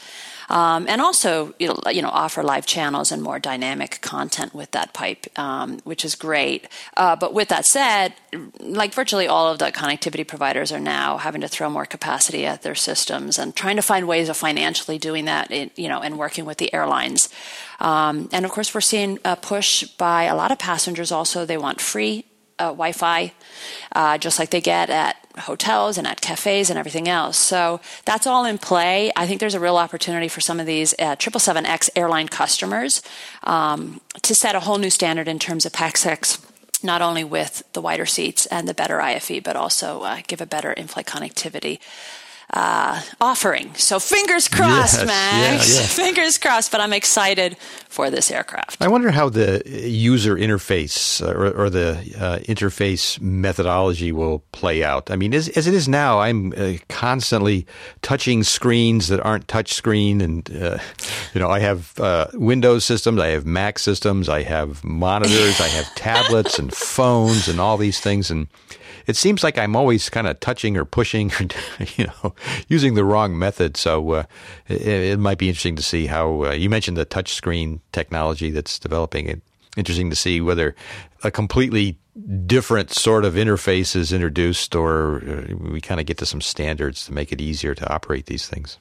um, 0.49 0.87
and 0.89 1.01
also 1.01 1.55
you 1.59 1.69
know, 2.03 2.09
offer 2.09 2.43
live 2.43 2.67
channels 2.67 3.13
and 3.13 3.23
more 3.23 3.39
dynamic 3.39 4.01
content 4.01 4.55
with 4.55 4.71
that 4.73 4.93
pipe, 4.93 5.27
um, 5.39 5.79
which 5.85 6.05
is 6.05 6.15
great. 6.15 6.69
Uh, 6.97 7.17
but 7.17 7.35
with 7.35 7.49
that 7.49 7.67
said, 7.67 8.15
like 8.61 8.95
virtually 8.95 9.27
all 9.27 9.51
of 9.51 9.59
the 9.59 9.73
connectivity 9.73 10.27
providers 10.27 10.73
are 10.73 10.81
now 10.81 11.19
having 11.19 11.41
to 11.41 11.49
throw 11.49 11.69
more 11.69 11.87
capacity 11.87 12.47
at 12.47 12.63
their 12.63 12.75
systems 12.75 13.39
and 13.39 13.55
trying 13.57 13.77
to 13.77 13.83
find 13.83 14.07
ways 14.07 14.29
of 14.29 14.37
financially 14.37 14.99
doing 14.99 15.25
that, 15.25 15.51
in, 15.51 15.71
you 15.77 15.89
know, 15.89 16.01
and 16.01 16.19
working 16.19 16.45
with 16.45 16.59
the 16.59 16.73
airlines. 16.73 17.29
Um, 17.81 18.29
and 18.33 18.45
of 18.45 18.51
course, 18.51 18.75
we're 18.75 18.81
seeing 18.81 19.19
a 19.25 19.37
push 19.37 19.85
by 19.85 20.25
a 20.25 20.37
lot 20.37 20.51
of 20.53 20.59
passengers. 20.59 21.13
Also, 21.13 21.45
they 21.45 21.59
want 21.59 21.81
free 21.81 22.25
uh, 22.59 22.67
Wi-Fi, 22.67 23.33
uh, 23.93 24.19
just 24.19 24.39
like 24.39 24.51
they 24.51 24.61
get 24.61 24.91
at 24.91 25.17
hotels 25.39 25.99
and 25.99 26.07
at 26.07 26.21
cafes 26.21 26.71
and 26.71 26.79
everything 26.79 27.09
else. 27.09 27.37
So 27.37 27.81
that's 28.05 28.27
all 28.27 28.45
in 28.45 28.59
play. 28.59 29.13
I 29.17 29.27
think 29.27 29.41
there's 29.41 29.55
a 29.55 29.61
real 29.61 29.77
opportunity 29.77 30.29
for 30.29 30.41
some 30.41 30.61
of 30.61 30.67
these 30.67 30.95
uh, 30.99 31.17
777X 31.17 31.91
airline 31.97 32.29
customers 32.29 33.03
um, 33.43 34.01
to 34.23 34.35
set 34.35 34.55
a 34.55 34.61
whole 34.61 34.79
new 34.79 34.91
standard 34.91 35.29
in 35.29 35.39
terms 35.39 35.67
of 35.67 35.73
PAX 35.73 36.39
not 36.83 37.03
only 37.03 37.25
with 37.25 37.63
the 37.73 37.81
wider 37.81 38.07
seats 38.07 38.47
and 38.47 38.69
the 38.69 38.75
better 38.75 39.01
IFE, 39.01 39.43
but 39.43 39.57
also 39.57 40.03
uh, 40.03 40.21
give 40.27 40.41
a 40.41 40.47
better 40.47 40.73
in-flight 40.73 41.07
connectivity 41.07 41.81
uh, 42.57 43.03
offering. 43.21 43.75
So 43.75 44.01
fingers 44.01 44.49
crossed, 44.49 45.01
yes, 45.01 45.07
Max. 45.07 45.75
Yeah, 45.75 45.81
yeah. 45.83 45.87
Fingers 45.89 46.39
crossed. 46.39 46.73
But 46.73 46.81
I'm 46.81 46.95
excited 46.95 47.59
for 47.87 48.09
this 48.11 48.31
aircraft. 48.31 48.81
I 48.81 48.89
wonder 48.89 49.11
how 49.11 49.29
the 49.29 49.63
user 49.67 50.37
interface 50.37 51.23
uh, 51.23 51.33
or, 51.33 51.51
or 51.65 51.71
the 51.71 51.99
uh, 52.19 52.39
interface 52.49 53.21
methodology 53.21 54.11
will 54.11 54.39
play 54.53 54.83
out. 54.83 55.11
I 55.11 55.17
mean, 55.17 55.35
as, 55.35 55.51
as 55.51 55.67
it 55.67 55.75
is 55.75 55.87
now, 55.87 56.21
I'm 56.21 56.55
uh, 56.57 56.75
constantly 56.89 57.67
touching 58.01 58.43
screens 58.43 59.09
that 59.09 59.21
aren't 59.21 59.49
touch 59.49 59.75
screen, 59.75 60.23
and 60.23 60.51
uh, 60.57 60.79
you 61.35 61.41
know, 61.41 61.51
I 61.51 61.59
have 61.59 62.01
uh, 62.01 62.29
Windows 62.33 62.87
systems, 62.87 63.21
I 63.21 63.29
have 63.29 63.45
Mac 63.45 63.79
systems, 63.79 64.31
I 64.31 64.45
have 64.45 64.83
monitors, 64.83 65.61
I 65.61 65.69
have 65.69 65.95
tablets 65.95 66.59
and 66.59 66.73
phones, 66.75 67.49
and 67.49 67.61
all 67.61 67.77
these 67.77 68.01
things, 68.01 68.31
and 68.31 68.49
it 69.07 69.17
seems 69.17 69.43
like 69.43 69.57
I'm 69.57 69.77
always 69.77 70.11
kind 70.11 70.27
of 70.27 70.39
touching 70.41 70.77
or 70.77 70.85
pushing 70.85 71.31
or 71.33 71.47
you 71.97 72.07
know 72.07 72.35
using 72.69 72.95
the 72.95 73.05
wrong 73.05 73.39
method. 73.39 73.77
So 73.77 74.13
uh, 74.13 74.25
it, 74.69 74.87
it, 74.87 75.19
might 75.19 75.39
be 75.39 75.49
interesting 75.49 75.77
to 75.77 75.83
see 75.83 76.07
how 76.07 76.45
uh, 76.45 76.53
you 76.53 76.71
mentioned 76.71 76.97
the 76.97 77.07
touchscreen 77.07 77.81
technology 77.93 78.51
that's 78.51 78.79
developing. 78.79 79.29
It 79.29 79.43
interesting 79.77 80.11
to 80.11 80.17
see 80.17 80.41
whether 80.41 80.75
a 81.23 81.31
completely 81.31 81.99
different 82.47 82.93
sort 82.93 83.25
of 83.25 83.35
interface 83.35 83.95
is 83.95 84.13
introduced, 84.13 84.75
or 84.75 85.19
uh, 85.19 85.55
we 85.55 85.81
kind 85.81 86.01
of 86.01 86.07
get 86.07 86.19
to 86.19 86.27
some 86.27 86.41
standards 86.41 87.05
to 87.07 87.13
make 87.13 87.31
it 87.31 87.41
easier 87.41 87.75
to 87.75 87.93
operate 87.93 88.27
these 88.27 88.49
things. 88.49 88.79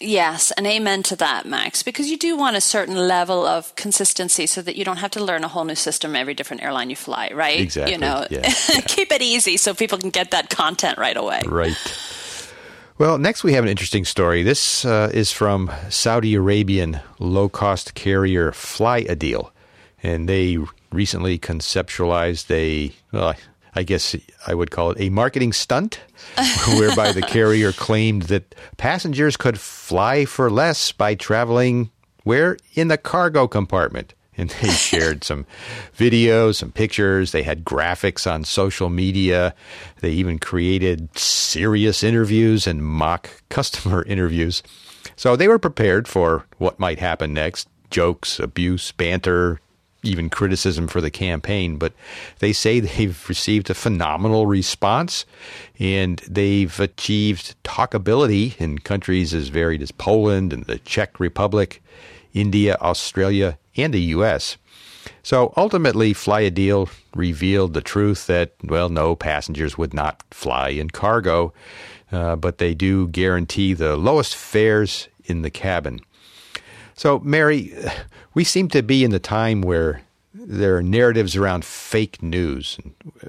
Yes, 0.00 0.50
and 0.50 0.66
amen 0.66 1.04
to 1.04 1.16
that, 1.16 1.46
Max, 1.46 1.82
because 1.82 2.10
you 2.10 2.18
do 2.18 2.36
want 2.36 2.56
a 2.56 2.60
certain 2.60 2.96
level 2.96 3.46
of 3.46 3.74
consistency 3.76 4.46
so 4.46 4.60
that 4.60 4.76
you 4.76 4.84
don't 4.84 4.96
have 4.96 5.12
to 5.12 5.24
learn 5.24 5.44
a 5.44 5.48
whole 5.48 5.64
new 5.64 5.76
system 5.76 6.16
every 6.16 6.34
different 6.34 6.62
airline 6.62 6.90
you 6.90 6.96
fly, 6.96 7.30
right? 7.32 7.60
Exactly. 7.60 7.92
You 7.92 8.00
know, 8.00 8.26
yeah, 8.28 8.52
yeah. 8.68 8.80
keep 8.86 9.12
it 9.12 9.22
easy 9.22 9.56
so 9.56 9.72
people 9.72 9.98
can 9.98 10.10
get 10.10 10.32
that 10.32 10.50
content 10.50 10.98
right 10.98 11.16
away. 11.16 11.42
Right. 11.46 11.76
Well, 12.96 13.18
next 13.18 13.42
we 13.42 13.54
have 13.54 13.64
an 13.64 13.70
interesting 13.70 14.04
story. 14.04 14.44
This 14.44 14.84
uh, 14.84 15.10
is 15.12 15.32
from 15.32 15.68
Saudi 15.88 16.36
Arabian 16.36 17.00
low 17.18 17.48
cost 17.48 17.94
carrier 17.94 18.52
Flyadeal. 18.52 19.50
And 20.00 20.28
they 20.28 20.58
recently 20.92 21.36
conceptualized 21.36 22.48
a, 22.52 22.94
well, 23.10 23.34
I 23.74 23.82
guess 23.82 24.14
I 24.46 24.54
would 24.54 24.70
call 24.70 24.92
it 24.92 25.00
a 25.00 25.10
marketing 25.10 25.52
stunt, 25.52 25.98
whereby 26.78 27.10
the 27.10 27.22
carrier 27.22 27.72
claimed 27.72 28.22
that 28.24 28.54
passengers 28.76 29.36
could 29.36 29.58
fly 29.58 30.24
for 30.24 30.48
less 30.48 30.92
by 30.92 31.16
traveling 31.16 31.90
where? 32.22 32.56
In 32.74 32.86
the 32.86 32.96
cargo 32.96 33.48
compartment. 33.48 34.14
And 34.38 34.50
they 34.50 34.70
shared 34.70 35.22
some 35.22 35.46
videos, 35.96 36.56
some 36.56 36.72
pictures. 36.72 37.30
They 37.30 37.44
had 37.44 37.64
graphics 37.64 38.28
on 38.28 38.42
social 38.42 38.90
media. 38.90 39.54
They 40.00 40.10
even 40.10 40.40
created 40.40 41.16
serious 41.16 42.02
interviews 42.02 42.66
and 42.66 42.84
mock 42.84 43.30
customer 43.48 44.02
interviews. 44.02 44.64
So 45.14 45.36
they 45.36 45.46
were 45.46 45.60
prepared 45.60 46.08
for 46.08 46.46
what 46.58 46.80
might 46.80 46.98
happen 46.98 47.32
next 47.32 47.68
jokes, 47.90 48.40
abuse, 48.40 48.90
banter, 48.90 49.60
even 50.04 50.30
criticism 50.30 50.86
for 50.86 51.00
the 51.00 51.10
campaign, 51.10 51.76
but 51.76 51.92
they 52.38 52.52
say 52.52 52.80
they've 52.80 53.28
received 53.28 53.70
a 53.70 53.74
phenomenal 53.74 54.46
response 54.46 55.24
and 55.78 56.18
they've 56.28 56.78
achieved 56.78 57.54
talkability 57.64 58.60
in 58.60 58.78
countries 58.78 59.34
as 59.34 59.48
varied 59.48 59.82
as 59.82 59.92
Poland 59.92 60.52
and 60.52 60.64
the 60.64 60.78
Czech 60.80 61.18
Republic, 61.18 61.82
India, 62.34 62.76
Australia, 62.80 63.58
and 63.76 63.94
the 63.94 64.00
U.S. 64.00 64.58
So 65.22 65.54
ultimately, 65.56 66.12
Flyadeal 66.12 66.90
revealed 67.14 67.72
the 67.72 67.80
truth 67.80 68.26
that, 68.26 68.52
well, 68.62 68.88
no, 68.88 69.16
passengers 69.16 69.78
would 69.78 69.94
not 69.94 70.22
fly 70.30 70.68
in 70.68 70.90
cargo, 70.90 71.54
uh, 72.12 72.36
but 72.36 72.58
they 72.58 72.74
do 72.74 73.08
guarantee 73.08 73.72
the 73.72 73.96
lowest 73.96 74.36
fares 74.36 75.08
in 75.24 75.42
the 75.42 75.50
cabin. 75.50 76.00
So, 76.94 77.20
Mary, 77.20 77.72
we 78.34 78.44
seem 78.44 78.68
to 78.68 78.82
be 78.82 79.04
in 79.04 79.10
the 79.10 79.18
time 79.18 79.62
where 79.62 80.02
there 80.32 80.76
are 80.76 80.82
narratives 80.82 81.36
around 81.36 81.64
fake 81.64 82.22
news. 82.22 82.78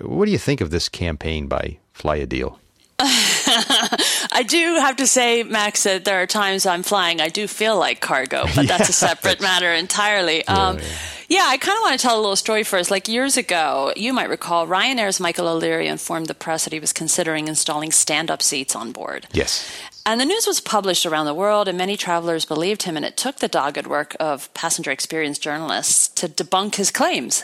What 0.01 0.25
do 0.25 0.31
you 0.31 0.37
think 0.37 0.59
of 0.59 0.71
this 0.71 0.89
campaign 0.89 1.47
by 1.47 1.77
Flyadeal? 1.93 2.57
I 2.99 4.45
do 4.47 4.75
have 4.75 4.97
to 4.97 5.07
say, 5.07 5.43
Max, 5.43 5.83
that 5.83 6.05
there 6.05 6.21
are 6.21 6.27
times 6.27 6.65
I'm 6.65 6.81
flying, 6.81 7.19
I 7.19 7.27
do 7.27 7.45
feel 7.47 7.77
like 7.77 7.99
cargo, 7.99 8.45
but 8.55 8.67
that's 8.67 8.81
yeah, 8.81 9.09
a 9.09 9.15
separate 9.15 9.41
matter 9.41 9.73
entirely. 9.73 10.43
Yeah, 10.47 10.67
um, 10.67 10.77
yeah. 10.77 10.85
yeah 11.27 11.45
I 11.47 11.57
kind 11.57 11.77
of 11.77 11.81
want 11.81 11.99
to 11.99 12.01
tell 12.01 12.17
a 12.17 12.21
little 12.21 12.37
story 12.37 12.63
first. 12.63 12.91
Like 12.91 13.09
years 13.09 13.35
ago, 13.35 13.91
you 13.97 14.13
might 14.13 14.29
recall, 14.29 14.65
Ryanair's 14.65 15.19
Michael 15.19 15.49
O'Leary 15.49 15.87
informed 15.87 16.27
the 16.27 16.33
press 16.33 16.63
that 16.63 16.71
he 16.71 16.79
was 16.79 16.93
considering 16.93 17.49
installing 17.49 17.91
stand 17.91 18.31
up 18.31 18.41
seats 18.41 18.75
on 18.77 18.93
board. 18.93 19.27
Yes. 19.33 19.69
And 20.05 20.21
the 20.21 20.25
news 20.25 20.47
was 20.47 20.61
published 20.61 21.05
around 21.05 21.25
the 21.25 21.33
world, 21.33 21.67
and 21.67 21.77
many 21.77 21.97
travelers 21.97 22.45
believed 22.45 22.83
him, 22.83 22.95
and 22.95 23.05
it 23.05 23.17
took 23.17 23.37
the 23.37 23.47
dogged 23.47 23.87
work 23.87 24.15
of 24.19 24.53
passenger 24.53 24.91
experience 24.91 25.39
journalists 25.39 26.07
to 26.09 26.29
debunk 26.29 26.75
his 26.75 26.91
claims. 26.91 27.43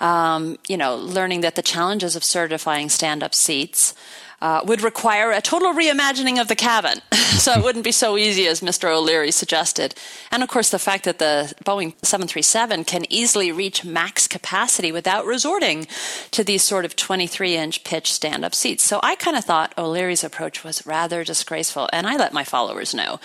Um, 0.00 0.58
you 0.66 0.76
know, 0.76 0.96
learning 0.96 1.42
that 1.42 1.54
the 1.54 1.62
challenges 1.62 2.16
of 2.16 2.24
certifying 2.24 2.88
stand 2.88 3.22
up 3.22 3.34
seats 3.34 3.94
uh, 4.40 4.62
would 4.64 4.82
require 4.82 5.32
a 5.32 5.40
total 5.40 5.72
reimagining 5.72 6.40
of 6.40 6.48
the 6.48 6.56
cabin. 6.56 7.00
so 7.12 7.52
it 7.52 7.62
wouldn't 7.62 7.84
be 7.84 7.92
so 7.92 8.16
easy 8.16 8.46
as 8.46 8.60
Mr. 8.60 8.90
O'Leary 8.94 9.30
suggested. 9.30 9.94
And 10.30 10.42
of 10.42 10.48
course, 10.48 10.70
the 10.70 10.78
fact 10.78 11.04
that 11.04 11.18
the 11.18 11.54
Boeing 11.64 11.94
737 12.02 12.84
can 12.84 13.10
easily 13.10 13.52
reach 13.52 13.84
max 13.84 14.26
capacity 14.26 14.92
without 14.92 15.24
resorting 15.26 15.86
to 16.30 16.44
these 16.44 16.62
sort 16.62 16.84
of 16.84 16.96
23 16.96 17.56
inch 17.56 17.84
pitch 17.84 18.12
stand 18.12 18.44
up 18.44 18.54
seats. 18.54 18.84
So 18.84 19.00
I 19.02 19.14
kind 19.14 19.36
of 19.36 19.44
thought 19.44 19.74
O'Leary's 19.78 20.24
approach 20.24 20.64
was 20.64 20.86
rather 20.86 21.24
disgraceful, 21.24 21.88
and 21.92 22.06
I 22.06 22.16
let 22.16 22.32
my 22.32 22.44
followers 22.44 22.94
know. 22.94 23.20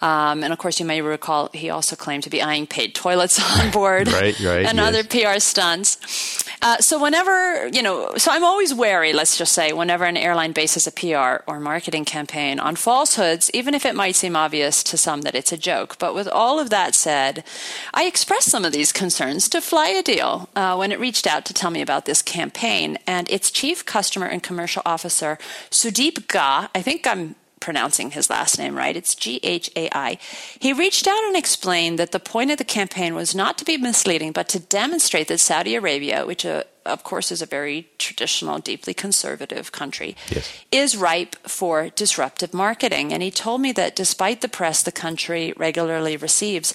Um, 0.00 0.42
and 0.42 0.52
of 0.52 0.58
course, 0.58 0.80
you 0.80 0.86
may 0.86 1.02
recall 1.02 1.50
he 1.52 1.70
also 1.70 1.96
claimed 1.96 2.24
to 2.24 2.30
be 2.30 2.42
eyeing 2.42 2.66
paid 2.66 2.94
toilets 2.94 3.40
on 3.60 3.70
board 3.70 4.08
right, 4.12 4.38
right, 4.40 4.66
and 4.66 4.78
yes. 4.78 4.88
other 4.88 5.04
PR 5.04 5.38
stunts. 5.40 6.44
Uh, 6.62 6.78
so 6.78 7.00
whenever, 7.00 7.66
you 7.68 7.82
know, 7.82 8.12
so 8.16 8.30
I'm 8.30 8.44
always 8.44 8.72
wary, 8.72 9.12
let's 9.12 9.36
just 9.36 9.52
say, 9.52 9.72
whenever 9.72 10.04
an 10.04 10.16
airline 10.16 10.51
bases 10.52 10.86
a 10.86 10.92
PR 10.92 11.44
or 11.46 11.60
marketing 11.60 12.04
campaign 12.04 12.58
on 12.58 12.76
falsehoods, 12.76 13.50
even 13.52 13.74
if 13.74 13.84
it 13.84 13.94
might 13.94 14.16
seem 14.16 14.36
obvious 14.36 14.82
to 14.84 14.96
some 14.96 15.22
that 15.22 15.34
it's 15.34 15.52
a 15.52 15.56
joke. 15.58 15.98
But 15.98 16.14
with 16.14 16.28
all 16.28 16.58
of 16.58 16.70
that 16.70 16.94
said, 16.94 17.44
I 17.92 18.04
expressed 18.04 18.50
some 18.50 18.64
of 18.64 18.72
these 18.72 18.92
concerns 18.92 19.48
to 19.50 19.60
fly 19.60 19.82
Flyadeal 19.82 20.48
uh, 20.54 20.76
when 20.76 20.92
it 20.92 21.00
reached 21.00 21.26
out 21.26 21.44
to 21.46 21.54
tell 21.54 21.70
me 21.70 21.82
about 21.82 22.04
this 22.04 22.22
campaign. 22.22 22.98
And 23.06 23.28
its 23.30 23.50
chief 23.50 23.84
customer 23.84 24.26
and 24.26 24.42
commercial 24.42 24.82
officer, 24.86 25.38
Sudeep 25.70 26.28
Ghai, 26.28 26.68
I 26.74 26.82
think 26.82 27.06
I'm 27.06 27.34
pronouncing 27.60 28.10
his 28.10 28.28
last 28.28 28.58
name 28.58 28.76
right. 28.76 28.96
It's 28.96 29.14
G 29.14 29.38
H 29.42 29.70
A 29.76 29.88
I. 29.92 30.18
He 30.58 30.72
reached 30.72 31.06
out 31.06 31.24
and 31.24 31.36
explained 31.36 31.98
that 31.98 32.12
the 32.12 32.18
point 32.18 32.50
of 32.50 32.58
the 32.58 32.64
campaign 32.64 33.14
was 33.14 33.34
not 33.34 33.56
to 33.58 33.64
be 33.64 33.76
misleading, 33.76 34.32
but 34.32 34.48
to 34.50 34.58
demonstrate 34.58 35.28
that 35.28 35.38
Saudi 35.38 35.74
Arabia, 35.74 36.26
which 36.26 36.44
uh, 36.44 36.64
of 36.84 37.04
course 37.04 37.30
is 37.30 37.42
a 37.42 37.46
very 37.46 37.88
traditional, 37.98 38.58
deeply 38.58 38.94
conservative 38.94 39.72
country, 39.72 40.16
yes. 40.30 40.52
is 40.70 40.96
ripe 40.96 41.36
for 41.46 41.88
disruptive 41.90 42.52
marketing. 42.52 43.12
And 43.12 43.22
he 43.22 43.30
told 43.30 43.60
me 43.60 43.72
that 43.72 43.96
despite 43.96 44.40
the 44.40 44.48
press 44.48 44.82
the 44.82 44.92
country 44.92 45.52
regularly 45.56 46.16
receives, 46.16 46.74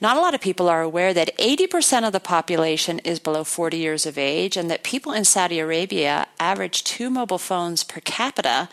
not 0.00 0.16
a 0.16 0.20
lot 0.20 0.34
of 0.34 0.40
people 0.40 0.68
are 0.68 0.82
aware 0.82 1.14
that 1.14 1.36
80% 1.38 2.06
of 2.06 2.12
the 2.12 2.20
population 2.20 2.98
is 3.00 3.18
below 3.18 3.44
40 3.44 3.76
years 3.76 4.06
of 4.06 4.18
age 4.18 4.56
and 4.56 4.70
that 4.70 4.82
people 4.82 5.12
in 5.12 5.24
Saudi 5.24 5.58
Arabia 5.58 6.26
average 6.40 6.84
two 6.84 7.10
mobile 7.10 7.38
phones 7.38 7.84
per 7.84 8.00
capita 8.00 8.68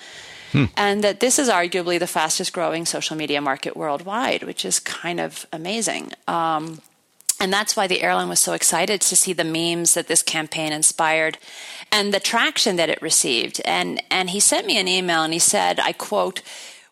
Hmm. 0.52 0.66
And 0.76 1.04
that 1.04 1.20
this 1.20 1.38
is 1.38 1.48
arguably 1.48 2.00
the 2.00 2.08
fastest 2.08 2.54
growing 2.54 2.86
social 2.86 3.16
media 3.16 3.42
market 3.42 3.78
worldwide, 3.78 4.44
which 4.44 4.66
is 4.66 4.80
kind 4.80 5.20
of 5.20 5.46
amazing. 5.54 6.12
Um, 6.28 6.82
and 7.40 7.52
that's 7.54 7.76
why 7.76 7.88
the 7.88 8.02
airline 8.02 8.30
was 8.30 8.40
so 8.40 8.54
excited 8.54 9.02
to 9.02 9.16
see 9.16 9.34
the 9.34 9.44
memes 9.44 9.94
that 9.94 10.08
this 10.08 10.22
campaign 10.22 10.72
inspired 10.72 11.38
and 11.92 12.14
the 12.14 12.20
traction 12.20 12.76
that 12.76 12.90
it 12.90 13.02
received. 13.02 13.62
And, 13.66 14.02
and 14.12 14.30
he 14.30 14.40
sent 14.40 14.68
me 14.68 14.78
an 14.78 14.88
email 14.88 15.24
and 15.24 15.34
he 15.34 15.40
said, 15.40 15.80
I 15.80 15.94
quote, 15.94 16.42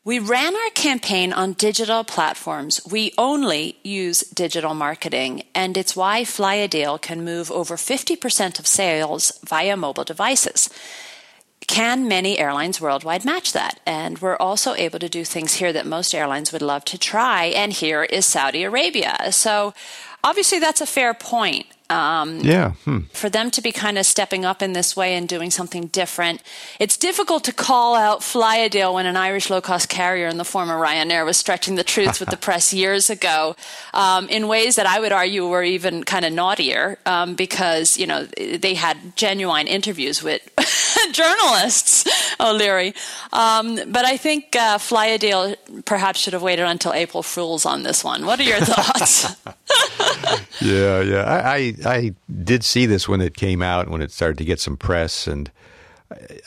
we 0.08 0.20
ran 0.20 0.56
our 0.56 0.70
campaign 0.70 1.34
on 1.34 1.52
digital 1.52 2.06
platforms. 2.06 2.80
We 2.90 3.14
only 3.18 3.78
use 3.84 4.22
digital 4.22 4.74
marketing, 4.74 5.44
and 5.54 5.76
it's 5.76 5.98
why 5.98 6.24
Flyadeal 6.24 7.02
can 7.02 7.26
move 7.26 7.52
over 7.52 7.76
50% 7.76 8.58
of 8.58 8.66
sales 8.66 9.38
via 9.46 9.76
mobile 9.76 10.06
devices. 10.06 10.70
Can 11.68 12.08
many 12.08 12.40
airlines 12.40 12.80
worldwide 12.80 13.26
match 13.26 13.52
that? 13.52 13.82
And 13.86 14.20
we're 14.20 14.38
also 14.38 14.74
able 14.76 15.00
to 15.00 15.10
do 15.10 15.26
things 15.26 15.56
here 15.56 15.74
that 15.74 15.86
most 15.86 16.16
airlines 16.16 16.54
would 16.54 16.62
love 16.62 16.86
to 16.86 16.98
try. 16.98 17.48
And 17.48 17.74
here 17.74 18.04
is 18.04 18.26
Saudi 18.26 18.64
Arabia. 18.64 19.34
So 19.34 19.74
obviously, 20.24 20.60
that's 20.60 20.82
a 20.82 20.86
fair 20.86 21.14
point. 21.14 21.68
Um, 21.90 22.40
yeah. 22.40 22.72
Hmm. 22.84 23.00
For 23.14 23.30
them 23.30 23.50
to 23.52 23.62
be 23.62 23.72
kind 23.72 23.98
of 23.98 24.06
stepping 24.06 24.44
up 24.44 24.62
in 24.62 24.74
this 24.74 24.96
way 24.96 25.16
and 25.16 25.28
doing 25.28 25.52
something 25.52 25.88
different. 25.88 26.42
It's 26.80 26.98
difficult 26.98 27.46
to 27.46 27.54
call 27.54 27.96
out 27.96 28.20
Flyadeal 28.20 28.94
when 28.94 29.06
an 29.06 29.16
Irish 29.16 29.50
low 29.50 29.62
cost 29.62 29.88
carrier 29.88 30.28
in 30.28 30.38
the 30.38 30.44
former 30.44 30.76
Ryanair 30.76 31.26
was 31.26 31.38
stretching 31.38 31.76
the 31.76 31.84
truth 31.84 32.20
with 32.20 32.30
the 32.30 32.38
press 32.48 32.74
years 32.74 33.10
ago 33.10 33.56
um, 33.94 34.28
in 34.28 34.48
ways 34.48 34.76
that 34.76 34.86
I 34.86 35.00
would 35.00 35.14
argue 35.14 35.48
were 35.48 35.64
even 35.64 36.04
kind 36.04 36.26
of 36.26 36.34
naughtier 36.34 37.00
um, 37.06 37.36
because, 37.36 37.98
you 37.98 38.06
know, 38.06 38.26
they 38.26 38.74
had 38.74 39.16
genuine 39.16 39.68
interviews 39.68 40.22
with 40.22 40.42
journalists, 41.14 42.06
O'Leary. 42.40 42.94
Um, 43.32 43.76
but 43.88 44.04
I 44.04 44.18
think 44.18 44.56
uh, 44.56 44.78
Flyadeal 44.78 45.56
perhaps 45.86 46.20
should 46.20 46.34
have 46.34 46.44
waited 46.44 46.66
until 46.66 46.94
April 46.94 47.24
Fools 47.24 47.66
on 47.66 47.84
this 47.84 48.04
one. 48.04 48.26
What 48.26 48.40
are 48.42 48.44
your 48.44 48.60
thoughts? 48.60 49.36
yeah, 50.62 51.02
yeah. 51.02 51.24
I, 51.24 51.74
I, 51.86 51.96
I 51.96 52.16
did 52.44 52.64
see 52.64 52.86
this 52.86 53.08
when 53.08 53.22
it 53.22 53.36
came 53.36 53.62
out, 53.62 53.90
when 53.90 54.02
it 54.02 54.12
started 54.12 54.38
to 54.40 54.46
get 54.46 54.60
some 54.60 54.78
press, 54.78 55.28
and 55.28 55.52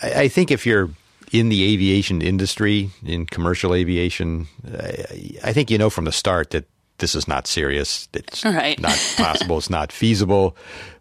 I, 0.02 0.22
I 0.22 0.28
think 0.28 0.50
if 0.50 0.66
you're 0.66 0.90
in 1.33 1.48
the 1.48 1.72
aviation 1.72 2.22
industry, 2.22 2.90
in 3.04 3.26
commercial 3.26 3.74
aviation, 3.74 4.46
I, 4.66 5.38
I 5.44 5.52
think 5.52 5.70
you 5.70 5.78
know 5.78 5.90
from 5.90 6.04
the 6.04 6.12
start 6.12 6.50
that 6.50 6.66
this 6.98 7.14
is 7.14 7.26
not 7.26 7.46
serious. 7.46 8.09
It's 8.12 8.44
right. 8.44 8.78
not 8.80 9.14
possible. 9.16 9.59
it's 9.59 9.70
not 9.70 9.92
feasible. 9.92 10.56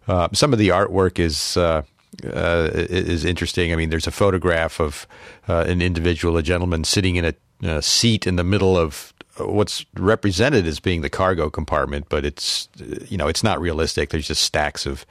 Uh, 0.08 0.28
some 0.32 0.52
of 0.52 0.58
the 0.58 0.68
artwork 0.68 1.18
is. 1.18 1.56
Uh, 1.56 1.82
uh, 2.24 2.68
is 2.74 3.24
interesting. 3.24 3.72
I 3.72 3.76
mean, 3.76 3.88
there's 3.88 4.08
a 4.08 4.10
photograph 4.10 4.80
of 4.80 5.06
uh, 5.48 5.64
an 5.68 5.80
individual, 5.80 6.36
a 6.36 6.42
gentleman, 6.42 6.84
sitting 6.84 7.16
in 7.16 7.24
a, 7.24 7.34
a 7.62 7.80
seat 7.80 8.26
in 8.26 8.36
the 8.36 8.44
middle 8.44 8.76
of 8.76 9.14
what's 9.46 9.84
represented 9.94 10.66
as 10.66 10.80
being 10.80 11.02
the 11.02 11.10
cargo 11.10 11.50
compartment, 11.50 12.06
but 12.08 12.24
it's 12.24 12.68
you 13.08 13.16
know 13.16 13.28
it's 13.28 13.42
not 13.42 13.60
realistic. 13.60 14.10
There's 14.10 14.28
just 14.28 14.42
stacks 14.42 14.86
of 14.86 15.06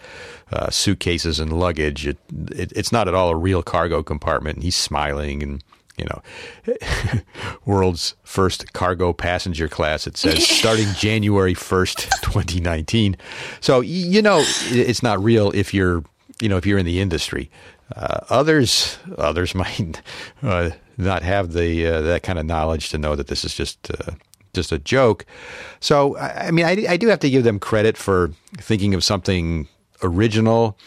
uh, 0.51 0.69
suitcases 0.69 1.39
and 1.39 1.59
luggage. 1.59 2.07
It, 2.07 2.17
it, 2.51 2.71
it's 2.73 2.91
not 2.91 3.07
at 3.07 3.13
all 3.13 3.29
a 3.29 3.35
real 3.35 3.63
cargo 3.63 4.03
compartment. 4.03 4.57
And 4.57 4.63
he's 4.63 4.75
smiling 4.75 5.43
and 5.43 5.63
you 5.99 6.05
know, 6.05 6.79
world's 7.65 8.15
first 8.23 8.73
cargo 8.73 9.11
passenger 9.11 9.67
class. 9.67 10.07
It 10.07 10.17
says 10.17 10.47
starting 10.59 10.87
January 10.95 11.53
first, 11.53 12.09
2019. 12.21 13.17
So 13.59 13.81
you 13.81 14.21
know 14.21 14.43
it's 14.67 15.03
not 15.03 15.21
real 15.21 15.51
if 15.51 15.73
you're 15.73 16.03
you 16.41 16.49
know 16.49 16.57
if 16.57 16.65
you're 16.65 16.79
in 16.79 16.85
the 16.85 17.01
industry. 17.01 17.51
Uh, 17.95 18.19
others 18.29 18.97
others 19.17 19.53
might 19.55 20.01
uh, 20.41 20.69
not 20.99 21.23
have 21.23 21.53
the 21.53 21.87
uh, 21.87 22.01
that 22.01 22.23
kind 22.23 22.37
of 22.37 22.45
knowledge 22.45 22.89
to 22.89 22.97
know 22.97 23.15
that 23.15 23.27
this 23.27 23.43
is 23.43 23.53
just 23.55 23.89
uh, 23.91 24.11
just 24.53 24.71
a 24.71 24.79
joke. 24.79 25.25
So 25.79 26.17
I 26.17 26.51
mean, 26.51 26.65
I, 26.65 26.85
I, 26.89 26.97
do 26.97 27.07
have 27.07 27.19
to 27.19 27.29
give 27.29 27.43
them 27.43 27.59
credit 27.59 27.97
for 27.97 28.31
thinking 28.57 28.93
of 28.93 29.03
something 29.03 29.67
original. 30.03 30.77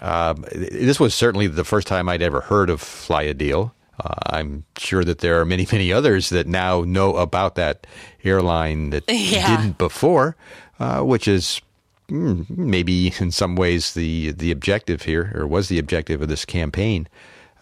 Um, 0.00 0.44
this 0.52 0.98
was 0.98 1.14
certainly 1.14 1.46
the 1.46 1.64
first 1.64 1.86
time 1.86 2.08
I'd 2.08 2.22
ever 2.22 2.40
heard 2.40 2.70
of 2.70 2.80
fly 2.80 3.26
Flyadeal. 3.26 3.72
Uh, 4.02 4.14
I'm 4.26 4.64
sure 4.78 5.04
that 5.04 5.18
there 5.18 5.40
are 5.40 5.44
many, 5.44 5.66
many 5.70 5.92
others 5.92 6.30
that 6.30 6.46
now 6.46 6.82
know 6.82 7.16
about 7.16 7.54
that 7.56 7.86
airline 8.24 8.90
that 8.90 9.04
yeah. 9.08 9.56
didn't 9.56 9.78
before, 9.78 10.34
uh, 10.80 11.02
which 11.02 11.28
is 11.28 11.60
mm, 12.08 12.48
maybe 12.50 13.12
in 13.18 13.30
some 13.30 13.54
ways 13.54 13.94
the 13.94 14.32
the 14.32 14.50
objective 14.50 15.02
here, 15.02 15.32
or 15.34 15.46
was 15.46 15.68
the 15.68 15.78
objective 15.78 16.22
of 16.22 16.28
this 16.28 16.44
campaign. 16.44 17.06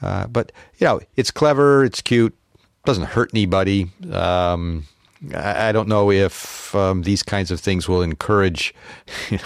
Uh, 0.03 0.27
but 0.27 0.53
you 0.79 0.87
know, 0.87 1.01
it's 1.17 1.31
clever, 1.31 1.85
it's 1.85 2.01
cute, 2.01 2.37
doesn't 2.85 3.05
hurt 3.05 3.31
anybody. 3.35 3.91
Um, 4.13 4.87
I, 5.35 5.69
I, 5.69 5.73
don't 5.73 5.89
know 5.89 6.11
if 6.11 6.75
um, 6.75 7.03
these 7.03 7.23
kinds 7.23 7.51
of 7.51 7.61
things 7.61 7.89
will 7.89 8.01
encourage, 8.01 8.75
you 9.31 9.39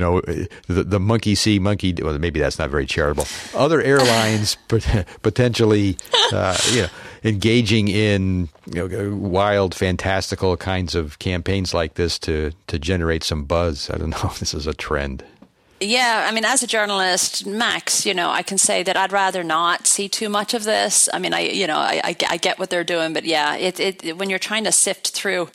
know, 0.00 0.20
the, 0.66 0.82
the 0.82 0.98
monkey 0.98 1.34
see 1.34 1.58
monkey. 1.58 1.94
Well, 1.94 2.18
maybe 2.18 2.40
that's 2.40 2.58
not 2.58 2.70
very 2.70 2.86
charitable. 2.86 3.26
Other 3.54 3.80
airlines 3.80 4.56
potentially, 5.22 5.96
uh, 6.32 6.58
you 6.72 6.82
know, 6.82 6.88
engaging 7.22 7.88
in 7.88 8.48
you 8.66 8.88
know, 8.88 9.14
wild, 9.14 9.74
fantastical 9.74 10.56
kinds 10.56 10.94
of 10.94 11.18
campaigns 11.20 11.72
like 11.72 11.94
this 11.94 12.18
to 12.20 12.52
to 12.66 12.78
generate 12.78 13.22
some 13.22 13.44
buzz. 13.44 13.88
I 13.90 13.98
don't 13.98 14.10
know 14.22 14.30
if 14.30 14.40
this 14.40 14.54
is 14.54 14.66
a 14.66 14.74
trend. 14.74 15.24
Yeah, 15.80 16.24
I 16.26 16.32
mean, 16.32 16.46
as 16.46 16.62
a 16.62 16.66
journalist, 16.66 17.44
Max, 17.44 18.06
you 18.06 18.14
know, 18.14 18.30
I 18.30 18.42
can 18.42 18.56
say 18.56 18.82
that 18.82 18.96
I'd 18.96 19.12
rather 19.12 19.44
not 19.44 19.86
see 19.86 20.08
too 20.08 20.30
much 20.30 20.54
of 20.54 20.64
this. 20.64 21.06
I 21.12 21.18
mean, 21.18 21.34
I, 21.34 21.40
you 21.40 21.66
know, 21.66 21.76
I, 21.76 22.00
I, 22.02 22.16
I 22.30 22.36
get 22.38 22.58
what 22.58 22.70
they're 22.70 22.82
doing, 22.82 23.12
but 23.12 23.24
yeah, 23.26 23.56
it, 23.56 23.78
it, 23.78 24.16
when 24.16 24.30
you're 24.30 24.38
trying 24.38 24.64
to 24.64 24.72
sift 24.72 25.10
through 25.10 25.50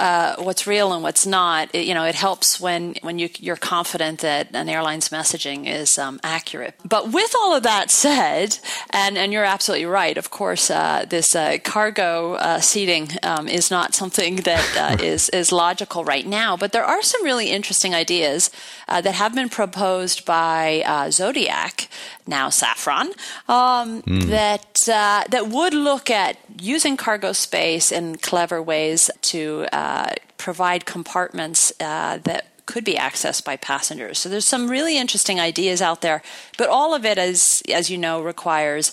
uh, 0.00 0.36
what's 0.38 0.66
real 0.66 0.92
and 0.92 1.02
what's 1.02 1.26
not. 1.26 1.68
It, 1.74 1.86
you 1.86 1.94
know, 1.94 2.04
it 2.04 2.14
helps 2.14 2.58
when 2.58 2.94
when 3.02 3.18
you, 3.18 3.28
you're 3.38 3.56
confident 3.56 4.20
that 4.20 4.48
an 4.54 4.68
airline's 4.68 5.10
messaging 5.10 5.66
is 5.66 5.98
um, 5.98 6.18
accurate. 6.22 6.74
But 6.88 7.12
with 7.12 7.34
all 7.38 7.54
of 7.54 7.62
that 7.64 7.90
said, 7.90 8.58
and 8.90 9.18
and 9.18 9.32
you're 9.32 9.44
absolutely 9.44 9.86
right. 9.86 10.16
Of 10.16 10.30
course, 10.30 10.70
uh, 10.70 11.04
this 11.08 11.36
uh, 11.36 11.58
cargo 11.62 12.34
uh, 12.34 12.60
seating 12.60 13.10
um, 13.22 13.46
is 13.46 13.70
not 13.70 13.94
something 13.94 14.36
that 14.50 14.76
uh, 14.76 15.02
is 15.04 15.28
is 15.28 15.52
logical 15.52 16.04
right 16.04 16.26
now. 16.26 16.56
But 16.56 16.72
there 16.72 16.84
are 16.84 17.02
some 17.02 17.22
really 17.22 17.50
interesting 17.50 17.94
ideas 17.94 18.50
uh, 18.88 19.00
that 19.02 19.14
have 19.14 19.34
been 19.34 19.50
proposed 19.50 20.24
by 20.24 20.82
Zodiac 21.10 21.88
now 22.30 22.48
Safran, 22.48 23.08
um, 23.48 24.02
mm. 24.02 24.22
that 24.28 24.88
uh, 24.88 25.24
that 25.28 25.48
would 25.48 25.74
look 25.74 26.08
at 26.08 26.38
using 26.58 26.96
cargo 26.96 27.32
space 27.32 27.92
in 27.92 28.16
clever 28.16 28.62
ways 28.62 29.10
to 29.22 29.66
uh, 29.72 29.89
provide 30.36 30.86
compartments 30.86 31.72
uh, 31.80 32.18
that 32.24 32.46
could 32.66 32.84
be 32.84 32.94
accessed 32.94 33.44
by 33.44 33.56
passengers. 33.56 34.18
So 34.18 34.28
there's 34.28 34.46
some 34.46 34.70
really 34.70 34.96
interesting 34.96 35.40
ideas 35.40 35.82
out 35.82 36.00
there, 36.00 36.22
but 36.56 36.68
all 36.68 36.94
of 36.94 37.04
it, 37.04 37.18
as 37.18 37.62
as 37.72 37.90
you 37.90 37.98
know, 37.98 38.22
requires 38.22 38.92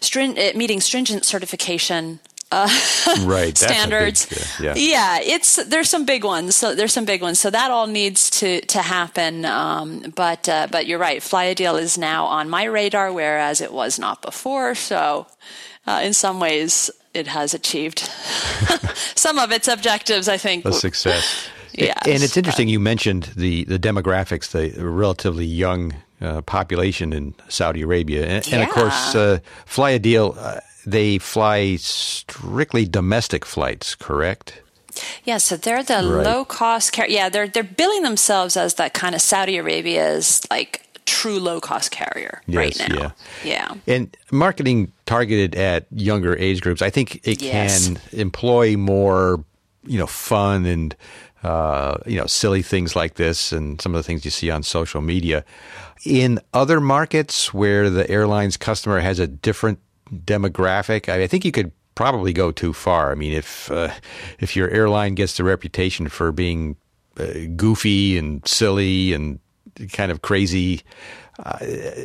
string- 0.00 0.38
uh, 0.38 0.52
meeting 0.56 0.80
stringent 0.80 1.24
certification 1.24 2.20
uh, 2.52 2.68
right 3.20 3.56
standards. 3.56 4.26
Big, 4.26 4.38
yeah. 4.64 4.74
yeah, 4.76 5.18
it's 5.20 5.62
there's 5.66 5.88
some 5.88 6.04
big 6.04 6.24
ones. 6.24 6.56
So 6.56 6.74
there's 6.74 6.92
some 6.92 7.04
big 7.04 7.22
ones. 7.22 7.38
So 7.38 7.50
that 7.50 7.70
all 7.70 7.86
needs 7.86 8.30
to 8.40 8.60
to 8.62 8.82
happen. 8.82 9.44
Um, 9.44 10.12
but 10.16 10.48
uh, 10.48 10.66
but 10.70 10.86
you're 10.86 10.98
right. 10.98 11.20
Flyadeal 11.20 11.80
is 11.80 11.96
now 11.96 12.24
on 12.26 12.48
my 12.48 12.64
radar, 12.64 13.12
whereas 13.12 13.60
it 13.60 13.72
was 13.72 13.98
not 13.98 14.22
before. 14.22 14.74
So 14.74 15.26
uh, 15.86 16.00
in 16.02 16.12
some 16.12 16.40
ways, 16.40 16.90
it 17.14 17.26
has 17.26 17.54
achieved 17.54 17.98
some 19.14 19.38
of 19.38 19.52
its 19.52 19.68
objectives. 19.68 20.28
I 20.28 20.36
think 20.36 20.64
a 20.64 20.72
success. 20.72 21.48
Yeah, 21.72 21.94
and 22.04 22.20
it's 22.20 22.36
interesting. 22.36 22.66
You 22.66 22.80
mentioned 22.80 23.30
the 23.36 23.62
the 23.62 23.78
demographics, 23.78 24.50
the 24.50 24.84
relatively 24.84 25.46
young 25.46 25.94
uh, 26.20 26.42
population 26.42 27.12
in 27.12 27.32
Saudi 27.48 27.82
Arabia, 27.82 28.26
and, 28.26 28.46
yeah. 28.46 28.54
and 28.56 28.68
of 28.68 28.74
course, 28.74 29.14
uh, 29.14 29.38
Flyadeal. 29.66 30.36
Uh, 30.36 30.60
they 30.84 31.18
fly 31.18 31.76
strictly 31.76 32.86
domestic 32.86 33.44
flights, 33.44 33.94
correct? 33.94 34.62
Yeah, 35.24 35.38
so 35.38 35.56
they're 35.56 35.82
the 35.82 35.94
right. 35.94 36.24
low 36.24 36.44
cost 36.44 36.92
carrier. 36.92 37.12
Yeah, 37.12 37.28
they're 37.28 37.48
they're 37.48 37.62
billing 37.62 38.02
themselves 38.02 38.56
as 38.56 38.74
that 38.74 38.94
kind 38.94 39.14
of 39.14 39.20
Saudi 39.20 39.56
Arabia's 39.56 40.42
like 40.50 40.82
true 41.10 41.40
low 41.40 41.60
cost 41.60 41.90
carrier 41.90 42.40
yes, 42.46 42.56
right 42.56 42.88
now. 42.88 43.14
Yeah. 43.44 43.74
yeah. 43.84 43.94
And 43.94 44.16
marketing 44.30 44.92
targeted 45.06 45.56
at 45.56 45.86
younger 45.90 46.36
age 46.36 46.60
groups, 46.60 46.82
I 46.82 46.90
think 46.90 47.26
it 47.26 47.42
yes. 47.42 47.88
can 47.88 47.98
employ 48.12 48.76
more, 48.76 49.44
you 49.84 49.98
know, 49.98 50.06
fun 50.06 50.66
and 50.66 50.94
uh, 51.42 51.96
you 52.06 52.18
know, 52.18 52.26
silly 52.26 52.62
things 52.62 52.94
like 52.94 53.14
this 53.14 53.50
and 53.50 53.80
some 53.80 53.94
of 53.94 53.98
the 53.98 54.02
things 54.02 54.24
you 54.24 54.30
see 54.30 54.50
on 54.50 54.62
social 54.62 55.00
media. 55.00 55.44
In 56.04 56.38
other 56.52 56.80
markets 56.80 57.52
where 57.54 57.88
the 57.88 58.08
airline's 58.10 58.58
customer 58.58 59.00
has 59.00 59.18
a 59.18 59.26
different 59.26 59.78
demographic, 60.12 61.08
I, 61.08 61.26
think 61.26 61.46
you 61.46 61.52
could 61.52 61.72
probably 61.94 62.34
go 62.34 62.52
too 62.52 62.74
far. 62.74 63.10
I 63.10 63.14
mean, 63.14 63.32
if 63.32 63.70
uh, 63.70 63.90
if 64.38 64.54
your 64.54 64.68
airline 64.68 65.14
gets 65.14 65.38
the 65.38 65.44
reputation 65.44 66.08
for 66.08 66.30
being 66.30 66.76
uh, 67.18 67.32
goofy 67.56 68.18
and 68.18 68.46
silly 68.46 69.14
and 69.14 69.40
kind 69.92 70.10
of 70.10 70.22
crazy, 70.22 70.82
uh, 71.44 71.58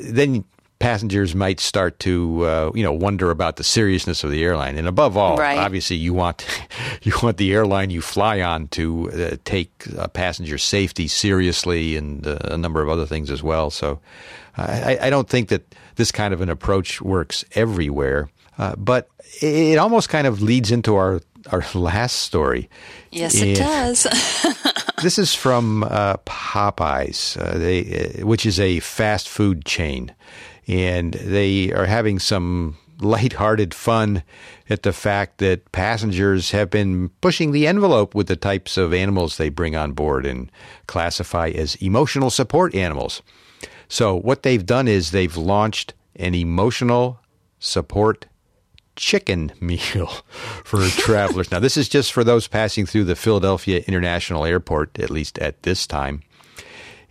then 0.03 0.43
passengers 0.79 1.33
might 1.33 1.59
start 1.59 1.99
to 1.99 2.45
uh, 2.45 2.71
you 2.75 2.83
know 2.83 2.91
wonder 2.91 3.31
about 3.31 3.55
the 3.55 3.63
seriousness 3.63 4.23
of 4.23 4.31
the 4.31 4.43
airline. 4.43 4.77
And 4.77 4.87
above 4.87 5.17
all, 5.17 5.37
right. 5.37 5.57
obviously, 5.57 5.95
you 5.95 6.13
want 6.13 6.45
you 7.01 7.13
want 7.23 7.37
the 7.37 7.53
airline 7.53 7.89
you 7.89 8.01
fly 8.01 8.41
on 8.41 8.67
to 8.69 9.11
uh, 9.11 9.37
take 9.45 9.71
uh, 9.97 10.07
passenger 10.07 10.57
safety 10.57 11.07
seriously 11.07 11.95
and 11.95 12.25
uh, 12.25 12.37
a 12.43 12.57
number 12.57 12.81
of 12.81 12.89
other 12.89 13.05
things 13.05 13.31
as 13.31 13.41
well. 13.41 13.69
So, 13.69 13.99
I, 14.57 14.97
I, 15.01 15.09
don't 15.09 15.27
think 15.27 15.49
that 15.49 15.75
this 15.95 16.11
kind 16.11 16.33
of 16.33 16.41
an 16.41 16.49
approach 16.49 17.01
works 17.01 17.43
everywhere, 17.53 18.29
uh, 18.57 18.75
but 18.77 19.09
it 19.41 19.77
almost 19.77 20.09
kind 20.09 20.27
of 20.27 20.41
leads 20.41 20.71
into 20.71 20.95
our 20.95 21.21
our 21.51 21.63
last 21.73 22.19
story. 22.19 22.69
Yes, 23.11 23.35
it 23.35 23.55
does. 23.55 24.07
this 25.01 25.17
is 25.17 25.33
from 25.33 25.83
uh, 25.83 26.17
Popeyes, 26.25 27.37
uh, 27.39 27.57
they, 27.57 28.19
uh, 28.21 28.25
which 28.25 28.45
is 28.45 28.59
a 28.59 28.79
fast 28.79 29.29
food 29.29 29.65
chain, 29.65 30.13
and 30.67 31.13
they 31.13 31.71
are 31.73 31.85
having 31.85 32.19
some 32.19 32.77
lighthearted 32.99 33.73
fun 33.73 34.23
at 34.69 34.83
the 34.83 34.93
fact 34.93 35.39
that 35.39 35.71
passengers 35.71 36.51
have 36.51 36.69
been 36.69 37.09
pushing 37.21 37.51
the 37.51 37.67
envelope 37.67 38.15
with 38.15 38.27
the 38.27 38.35
types 38.35 38.77
of 38.77 38.93
animals 38.93 39.37
they 39.37 39.49
bring 39.49 39.75
on 39.75 39.91
board 39.91 40.25
and 40.25 40.51
classify 40.87 41.49
as 41.49 41.75
emotional 41.75 42.29
support 42.29 42.73
animals. 42.73 43.21
So, 43.87 44.15
what 44.15 44.43
they've 44.43 44.65
done 44.65 44.87
is 44.87 45.11
they've 45.11 45.35
launched 45.37 45.93
an 46.15 46.33
emotional 46.33 47.19
support 47.59 48.25
chicken 48.95 49.51
meal 49.59 50.07
for 50.63 50.87
travelers. 50.89 51.51
now, 51.51 51.59
this 51.59 51.77
is 51.77 51.89
just 51.89 52.13
for 52.13 52.23
those 52.23 52.47
passing 52.47 52.85
through 52.85 53.05
the 53.05 53.15
Philadelphia 53.15 53.83
International 53.87 54.45
Airport, 54.45 54.97
at 54.99 55.09
least 55.09 55.39
at 55.39 55.63
this 55.63 55.85
time. 55.87 56.21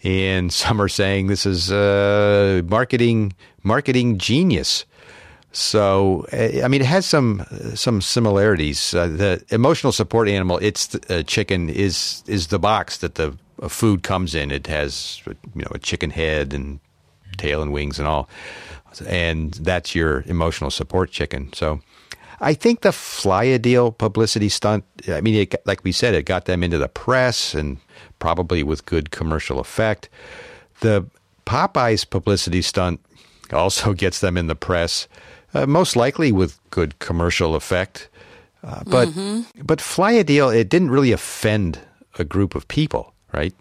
And 0.02 0.52
some 0.52 0.82
are 0.82 0.88
saying 0.88 1.28
this 1.28 1.46
is 1.46 1.72
uh, 1.72 2.62
marketing 2.66 3.32
marketing 3.62 4.18
genius. 4.18 4.84
So, 5.52 6.26
I 6.32 6.66
mean, 6.68 6.80
it 6.80 6.86
has 6.86 7.06
some 7.06 7.46
some 7.74 8.02
similarities. 8.02 8.92
Uh, 8.92 9.06
the 9.06 9.44
emotional 9.50 9.92
support 9.92 10.28
animal, 10.28 10.58
it's 10.58 10.94
uh, 11.08 11.22
chicken, 11.26 11.70
is 11.70 12.22
is 12.26 12.48
the 12.48 12.58
box 12.58 12.98
that 12.98 13.14
the 13.14 13.38
food 13.68 14.02
comes 14.02 14.34
in. 14.34 14.50
It 14.50 14.66
has 14.66 15.22
you 15.26 15.62
know 15.62 15.70
a 15.70 15.78
chicken 15.78 16.10
head 16.10 16.52
and 16.52 16.80
tail 17.36 17.62
and 17.62 17.72
wings 17.72 17.98
and 17.98 18.06
all 18.06 18.28
and 19.02 19.54
that's 19.54 19.94
your 19.94 20.22
emotional 20.26 20.70
support 20.70 21.10
chicken. 21.10 21.52
So 21.52 21.80
I 22.40 22.54
think 22.54 22.80
the 22.82 22.90
Flyadeal 22.90 23.96
publicity 23.96 24.48
stunt, 24.48 24.84
I 25.08 25.20
mean, 25.20 25.34
it, 25.34 25.54
like 25.64 25.84
we 25.84 25.92
said, 25.92 26.14
it 26.14 26.24
got 26.24 26.44
them 26.44 26.62
into 26.62 26.78
the 26.78 26.88
press 26.88 27.54
and 27.54 27.78
probably 28.18 28.62
with 28.62 28.86
good 28.86 29.10
commercial 29.10 29.60
effect. 29.60 30.08
The 30.80 31.06
Popeyes 31.46 32.08
publicity 32.08 32.62
stunt 32.62 33.00
also 33.52 33.92
gets 34.04 34.20
them 34.20 34.36
in 34.36 34.46
the 34.46 34.54
press, 34.54 35.08
uh, 35.54 35.66
most 35.66 35.96
likely 35.96 36.32
with 36.32 36.58
good 36.70 36.98
commercial 36.98 37.54
effect. 37.54 38.08
Uh, 38.62 38.82
but 38.86 39.08
mm-hmm. 39.08 39.42
but 39.62 39.78
Flyadeal, 39.78 40.54
it 40.54 40.70
didn't 40.70 40.90
really 40.90 41.12
offend 41.12 41.78
a 42.18 42.24
group 42.24 42.54
of 42.54 42.66
people, 42.68 43.12
right? 43.32 43.54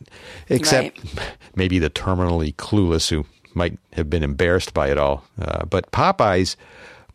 Except 0.47 0.97
right. 1.17 1.31
maybe 1.55 1.77
the 1.77 1.89
terminally 1.89 2.55
clueless 2.55 3.09
who 3.09 3.25
might 3.55 3.77
have 3.93 4.09
been 4.09 4.23
embarrassed 4.23 4.73
by 4.73 4.89
it 4.89 4.97
all. 4.97 5.23
Uh, 5.39 5.65
but 5.65 5.91
Popeyes 5.91 6.55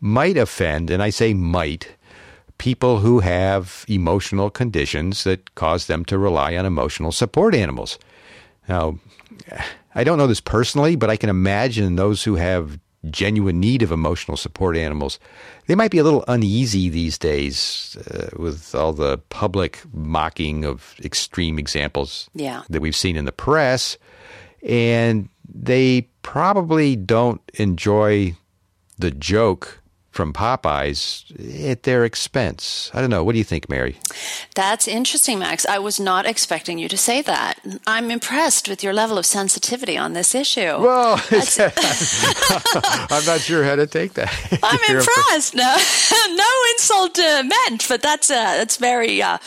might 0.00 0.36
offend, 0.36 0.90
and 0.90 1.02
I 1.02 1.10
say 1.10 1.34
might, 1.34 1.88
people 2.58 2.98
who 2.98 3.20
have 3.20 3.84
emotional 3.88 4.50
conditions 4.50 5.24
that 5.24 5.54
cause 5.54 5.86
them 5.86 6.04
to 6.06 6.18
rely 6.18 6.56
on 6.56 6.66
emotional 6.66 7.12
support 7.12 7.54
animals. 7.54 7.98
Now, 8.68 8.98
I 9.94 10.04
don't 10.04 10.18
know 10.18 10.26
this 10.26 10.40
personally, 10.40 10.96
but 10.96 11.10
I 11.10 11.16
can 11.16 11.30
imagine 11.30 11.96
those 11.96 12.24
who 12.24 12.36
have 12.36 12.78
genuine 13.10 13.60
need 13.60 13.82
of 13.82 13.92
emotional 13.92 14.36
support 14.36 14.76
animals, 14.76 15.18
they 15.66 15.74
might 15.74 15.90
be 15.90 15.98
a 15.98 16.04
little 16.04 16.24
uneasy 16.28 16.88
these 16.88 17.18
days 17.18 17.96
uh, 18.10 18.28
with 18.36 18.74
all 18.74 18.92
the 18.92 19.18
public 19.30 19.80
mocking 19.92 20.64
of 20.64 20.94
extreme 21.04 21.58
examples 21.58 22.28
yeah. 22.34 22.62
that 22.68 22.80
we've 22.80 22.96
seen 22.96 23.16
in 23.16 23.24
the 23.24 23.32
press. 23.32 23.96
And 24.62 25.28
they 25.48 26.08
probably 26.28 26.94
don't 26.94 27.40
enjoy 27.54 28.34
the 28.98 29.10
joke 29.10 29.80
from 30.10 30.30
Popeyes 30.30 31.24
at 31.70 31.84
their 31.84 32.04
expense. 32.04 32.90
I 32.92 33.00
don't 33.00 33.08
know. 33.08 33.24
What 33.24 33.32
do 33.32 33.38
you 33.38 33.44
think, 33.44 33.70
Mary? 33.70 33.96
That's 34.54 34.86
interesting, 34.86 35.38
Max. 35.38 35.64
I 35.64 35.78
was 35.78 35.98
not 35.98 36.26
expecting 36.26 36.78
you 36.78 36.86
to 36.90 36.98
say 36.98 37.22
that. 37.22 37.54
I'm 37.86 38.10
impressed 38.10 38.68
with 38.68 38.84
your 38.84 38.92
level 38.92 39.16
of 39.16 39.24
sensitivity 39.24 39.96
on 39.96 40.12
this 40.12 40.34
issue. 40.34 40.60
Well, 40.60 41.14
I'm 43.10 43.24
not 43.24 43.40
sure 43.40 43.64
how 43.64 43.76
to 43.76 43.86
take 43.86 44.12
that. 44.14 44.30
I'm 44.62 44.96
impressed. 44.96 45.54
No, 45.54 45.76
no 46.36 46.52
insult 46.72 47.18
uh, 47.18 47.42
meant, 47.42 47.88
but 47.88 48.02
that's 48.02 48.30
uh, 48.30 48.34
that's 48.34 48.76
very. 48.76 49.22
Uh, 49.22 49.38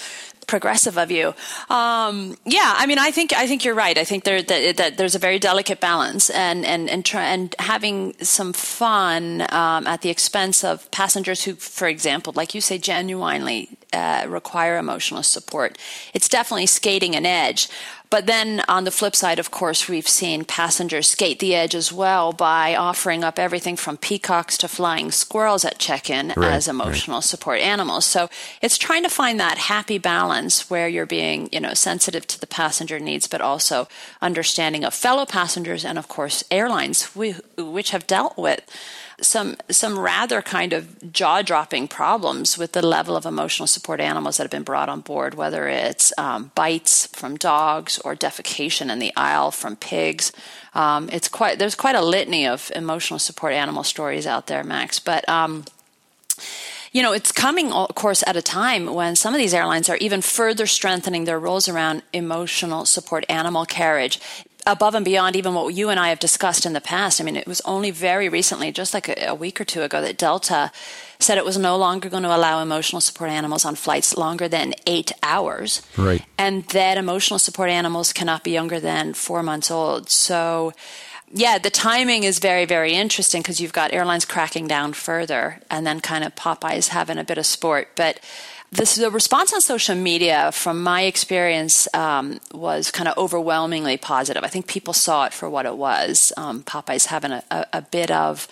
progressive 0.47 0.97
of 0.97 1.11
you. 1.11 1.33
Um, 1.69 2.35
yeah, 2.45 2.73
I 2.77 2.85
mean, 2.85 2.99
I 2.99 3.11
think 3.11 3.33
I 3.33 3.47
think 3.47 3.63
you're 3.63 3.75
right. 3.75 3.97
I 3.97 4.03
think 4.03 4.23
there 4.23 4.41
that, 4.41 4.77
that 4.77 4.97
there's 4.97 5.15
a 5.15 5.19
very 5.19 5.39
delicate 5.39 5.79
balance, 5.79 6.29
and 6.29 6.65
and 6.65 6.89
and 6.89 7.05
try, 7.05 7.23
and 7.25 7.55
having 7.59 8.13
some 8.21 8.53
fun 8.53 9.41
um, 9.49 9.87
at 9.87 10.01
the 10.01 10.09
expense 10.09 10.63
of 10.63 10.89
passengers 10.91 11.43
who, 11.43 11.55
for 11.55 11.87
example, 11.87 12.33
like 12.35 12.53
you 12.53 12.61
say, 12.61 12.77
genuinely 12.77 13.69
uh, 13.93 14.25
require 14.27 14.77
emotional 14.77 15.23
support. 15.23 15.77
It's 16.13 16.29
definitely 16.29 16.67
skating 16.67 17.15
an 17.15 17.25
edge. 17.25 17.67
But 18.11 18.25
then 18.25 18.61
on 18.67 18.83
the 18.83 18.91
flip 18.91 19.15
side, 19.15 19.39
of 19.39 19.51
course, 19.51 19.87
we've 19.87 20.07
seen 20.07 20.43
passengers 20.43 21.09
skate 21.09 21.39
the 21.39 21.55
edge 21.55 21.73
as 21.73 21.93
well 21.93 22.33
by 22.33 22.75
offering 22.75 23.23
up 23.23 23.39
everything 23.39 23.77
from 23.77 23.95
peacocks 23.95 24.57
to 24.57 24.67
flying 24.67 25.11
squirrels 25.11 25.63
at 25.63 25.79
check 25.79 26.09
in 26.09 26.33
right, 26.35 26.51
as 26.51 26.67
emotional 26.67 27.17
right. 27.17 27.23
support 27.23 27.61
animals. 27.61 28.05
So 28.05 28.29
it's 28.61 28.77
trying 28.77 29.03
to 29.03 29.09
find 29.09 29.39
that 29.39 29.57
happy 29.57 29.97
balance 29.97 30.69
where 30.69 30.89
you're 30.89 31.05
being, 31.05 31.47
you 31.53 31.61
know, 31.61 31.73
sensitive 31.73 32.27
to 32.27 32.39
the 32.39 32.47
passenger 32.47 32.99
needs, 32.99 33.27
but 33.27 33.39
also 33.39 33.87
understanding 34.21 34.83
of 34.83 34.93
fellow 34.93 35.25
passengers 35.25 35.85
and, 35.85 35.97
of 35.97 36.09
course, 36.09 36.43
airlines, 36.51 37.15
which 37.15 37.91
have 37.91 38.07
dealt 38.07 38.37
with 38.37 38.59
some 39.21 39.55
some 39.69 39.97
rather 39.97 40.41
kind 40.41 40.73
of 40.73 41.13
jaw 41.13 41.41
dropping 41.41 41.87
problems 41.87 42.57
with 42.57 42.73
the 42.73 42.85
level 42.85 43.15
of 43.15 43.25
emotional 43.25 43.67
support 43.67 43.99
animals 43.99 44.37
that 44.37 44.43
have 44.43 44.51
been 44.51 44.63
brought 44.63 44.89
on 44.89 45.01
board, 45.01 45.35
whether 45.35 45.67
it's 45.67 46.11
um, 46.17 46.51
bites 46.55 47.07
from 47.07 47.37
dogs 47.37 47.99
or 47.99 48.15
defecation 48.15 48.91
in 48.91 48.99
the 48.99 49.13
aisle 49.15 49.51
from 49.51 49.75
pigs. 49.75 50.31
Um, 50.73 51.09
it's 51.11 51.27
quite 51.27 51.59
there's 51.59 51.75
quite 51.75 51.95
a 51.95 52.03
litany 52.03 52.47
of 52.47 52.71
emotional 52.75 53.19
support 53.19 53.53
animal 53.53 53.83
stories 53.83 54.27
out 54.27 54.47
there, 54.47 54.63
Max. 54.63 54.99
But 54.99 55.27
um, 55.29 55.65
you 56.91 57.01
know, 57.01 57.13
it's 57.13 57.31
coming, 57.31 57.71
of 57.71 57.95
course, 57.95 58.21
at 58.27 58.35
a 58.35 58.41
time 58.41 58.93
when 58.93 59.15
some 59.15 59.33
of 59.33 59.37
these 59.37 59.53
airlines 59.53 59.87
are 59.87 59.95
even 59.97 60.21
further 60.21 60.67
strengthening 60.67 61.23
their 61.23 61.39
rules 61.39 61.69
around 61.69 62.03
emotional 62.11 62.85
support 62.85 63.23
animal 63.29 63.65
carriage 63.65 64.19
above 64.65 64.95
and 64.95 65.05
beyond 65.05 65.35
even 65.35 65.53
what 65.53 65.73
you 65.73 65.89
and 65.89 65.99
I 65.99 66.09
have 66.09 66.19
discussed 66.19 66.65
in 66.65 66.73
the 66.73 66.81
past. 66.81 67.19
I 67.19 67.23
mean, 67.23 67.35
it 67.35 67.47
was 67.47 67.61
only 67.61 67.91
very 67.91 68.29
recently, 68.29 68.71
just 68.71 68.93
like 68.93 69.09
a, 69.09 69.29
a 69.29 69.35
week 69.35 69.59
or 69.59 69.65
two 69.65 69.81
ago, 69.81 70.01
that 70.01 70.17
Delta 70.17 70.71
said 71.19 71.37
it 71.37 71.45
was 71.45 71.57
no 71.57 71.77
longer 71.77 72.09
going 72.09 72.23
to 72.23 72.35
allow 72.35 72.61
emotional 72.61 73.01
support 73.01 73.29
animals 73.29 73.65
on 73.65 73.75
flights 73.75 74.17
longer 74.17 74.47
than 74.47 74.73
eight 74.87 75.11
hours. 75.23 75.81
Right. 75.97 76.23
And 76.37 76.63
that 76.69 76.97
emotional 76.97 77.39
support 77.39 77.69
animals 77.69 78.13
cannot 78.13 78.43
be 78.43 78.51
younger 78.51 78.79
than 78.79 79.13
four 79.13 79.43
months 79.43 79.69
old. 79.69 80.09
So, 80.09 80.73
yeah, 81.33 81.57
the 81.57 81.69
timing 81.69 82.23
is 82.23 82.39
very, 82.39 82.65
very 82.65 82.93
interesting 82.93 83.41
because 83.41 83.61
you've 83.61 83.73
got 83.73 83.93
airlines 83.93 84.25
cracking 84.25 84.67
down 84.67 84.93
further 84.93 85.61
and 85.69 85.85
then 85.85 86.01
kind 86.01 86.23
of 86.23 86.35
Popeyes 86.35 86.89
having 86.89 87.17
a 87.17 87.23
bit 87.23 87.37
of 87.37 87.45
sport. 87.45 87.89
But 87.95 88.19
this, 88.71 88.95
the 88.95 89.11
response 89.11 89.53
on 89.53 89.59
social 89.59 89.95
media, 89.95 90.51
from 90.53 90.81
my 90.81 91.01
experience, 91.03 91.93
um, 91.93 92.39
was 92.53 92.89
kind 92.89 93.09
of 93.09 93.17
overwhelmingly 93.17 93.97
positive. 93.97 94.43
I 94.43 94.47
think 94.47 94.67
people 94.67 94.93
saw 94.93 95.25
it 95.25 95.33
for 95.33 95.49
what 95.49 95.65
it 95.65 95.75
was. 95.75 96.31
Um, 96.37 96.63
Popeyes 96.63 97.07
having 97.07 97.31
a, 97.33 97.43
a, 97.51 97.65
a 97.73 97.81
bit 97.81 98.11
of 98.11 98.47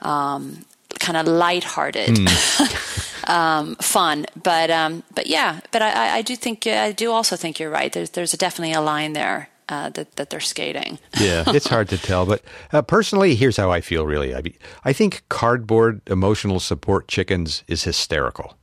um, 0.00 0.64
kind 1.00 1.16
of 1.16 1.26
lighthearted 1.26 2.10
mm. 2.10 3.28
um, 3.28 3.74
fun. 3.76 4.26
But 4.40 4.70
um, 4.70 5.02
but 5.14 5.26
yeah, 5.26 5.60
but 5.72 5.82
I, 5.82 6.18
I 6.18 6.22
do 6.22 6.36
think 6.36 6.66
I 6.66 6.92
do 6.92 7.10
also 7.10 7.34
think 7.34 7.58
you're 7.58 7.70
right. 7.70 7.92
There's 7.92 8.10
there's 8.10 8.32
definitely 8.32 8.74
a 8.74 8.80
line 8.80 9.12
there. 9.12 9.48
Uh, 9.66 9.88
that 9.88 10.14
that 10.16 10.28
they're 10.28 10.40
skating. 10.40 10.98
yeah, 11.18 11.42
it's 11.46 11.66
hard 11.66 11.88
to 11.88 11.96
tell, 11.96 12.26
but 12.26 12.42
uh, 12.70 12.82
personally, 12.82 13.34
here's 13.34 13.56
how 13.56 13.70
I 13.70 13.80
feel. 13.80 14.04
Really, 14.04 14.34
I 14.34 14.42
be, 14.42 14.58
I 14.84 14.92
think 14.92 15.22
cardboard 15.30 16.02
emotional 16.06 16.60
support 16.60 17.08
chickens 17.08 17.64
is 17.66 17.84
hysterical. 17.84 18.58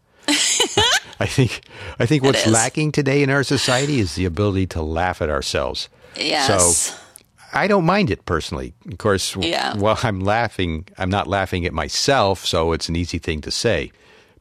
I 1.19 1.25
think 1.25 1.61
I 1.99 2.05
think 2.05 2.23
what's 2.23 2.47
lacking 2.47 2.91
today 2.91 3.23
in 3.23 3.29
our 3.29 3.43
society 3.43 3.99
is 3.99 4.15
the 4.15 4.25
ability 4.25 4.67
to 4.67 4.81
laugh 4.81 5.21
at 5.21 5.29
ourselves. 5.29 5.89
Yes. 6.15 6.91
So 6.91 6.97
I 7.53 7.67
don't 7.67 7.85
mind 7.85 8.09
it 8.09 8.25
personally. 8.25 8.73
Of 8.89 8.97
course, 8.97 9.35
yeah. 9.35 9.75
while 9.75 9.99
I'm 10.03 10.21
laughing, 10.21 10.87
I'm 10.97 11.09
not 11.09 11.27
laughing 11.27 11.65
at 11.65 11.73
myself, 11.73 12.45
so 12.45 12.71
it's 12.71 12.87
an 12.89 12.95
easy 12.95 13.17
thing 13.17 13.41
to 13.41 13.51
say. 13.51 13.91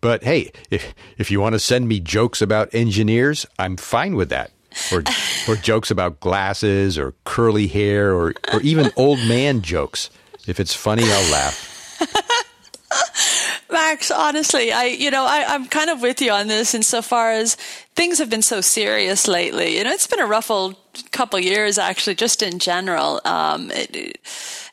But 0.01 0.23
hey, 0.23 0.53
if 0.71 0.95
if 1.19 1.31
you 1.31 1.41
want 1.41 1.55
to 1.55 1.59
send 1.59 1.89
me 1.89 2.01
jokes 2.01 2.41
about 2.41 2.75
engineers, 2.75 3.47
I'm 3.59 3.77
fine 3.77 4.15
with 4.15 4.31
that. 4.31 4.51
Or 4.93 5.03
or 5.49 5.57
jokes 5.57 5.91
about 5.91 6.21
glasses 6.21 6.99
or 6.99 7.15
curly 7.25 7.67
hair 7.67 8.15
or 8.15 8.35
or 8.53 8.61
even 8.63 8.93
old 8.97 9.19
man 9.21 9.63
jokes. 9.63 10.11
If 10.47 10.59
it's 10.59 10.75
funny, 10.75 11.05
I'll 11.05 11.31
laugh. 11.33 11.67
Max, 13.71 14.11
honestly, 14.11 14.73
I 14.73 14.85
you 14.87 15.11
know 15.11 15.25
I, 15.25 15.45
I'm 15.47 15.67
kind 15.67 15.91
of 15.91 16.03
with 16.03 16.21
you 16.21 16.33
on 16.33 16.49
this 16.49 16.75
insofar 16.75 17.33
as 17.33 17.57
things 17.95 18.19
have 18.19 18.31
been 18.31 18.43
so 18.43 18.61
serious 18.61 19.29
lately. 19.29 19.77
You 19.77 19.85
know, 19.85 19.93
it's 19.93 20.07
been 20.07 20.21
a 20.21 20.27
rough 20.27 20.51
old 20.51 20.77
couple 21.13 21.39
years 21.39 21.79
actually, 21.79 22.15
just 22.15 22.43
in 22.43 22.59
general. 22.59 23.21
Um, 23.25 23.71
it, 23.73 24.19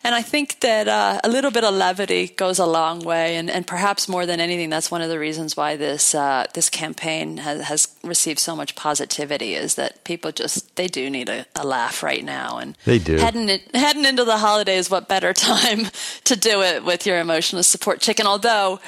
and 0.04 0.16
I 0.16 0.22
think 0.22 0.62
that 0.62 0.88
uh, 0.88 1.20
a 1.24 1.30
little 1.30 1.52
bit 1.52 1.64
of 1.64 1.74
levity 1.74 2.28
goes 2.28 2.60
a 2.60 2.66
long 2.66 3.00
way, 3.00 3.36
and, 3.36 3.50
and 3.50 3.68
perhaps 3.68 4.08
more 4.08 4.26
than 4.26 4.40
anything, 4.40 4.70
that's 4.70 4.90
one 4.90 5.02
of 5.02 5.10
the 5.10 5.20
reasons 5.20 5.58
why 5.58 5.76
this 5.76 6.16
uh, 6.16 6.46
this 6.54 6.70
campaign 6.70 7.38
has, 7.38 7.64
has, 7.64 7.88
received 8.04 8.40
so 8.40 8.56
much 8.56 8.76
positivity. 8.76 9.56
Is 9.56 9.76
that 9.76 10.04
people 10.06 10.32
just 10.32 10.76
they 10.76 10.88
do 10.88 11.10
need 11.10 11.28
a, 11.30 11.46
a 11.56 11.66
laugh 11.66 12.04
right 12.04 12.24
now, 12.24 12.58
and 12.58 12.78
they 12.86 13.00
do 13.00 13.18
heading 13.18 13.50
heading 13.74 14.06
into 14.06 14.24
the 14.24 14.38
holidays. 14.38 14.90
What 14.90 15.10
better 15.10 15.34
time 15.52 15.88
to 16.24 16.36
do 16.36 16.62
it 16.62 16.86
with 16.86 17.06
your 17.06 17.20
emotional 17.20 17.64
support 17.64 18.00
chicken? 18.00 18.28
Although 18.28 18.80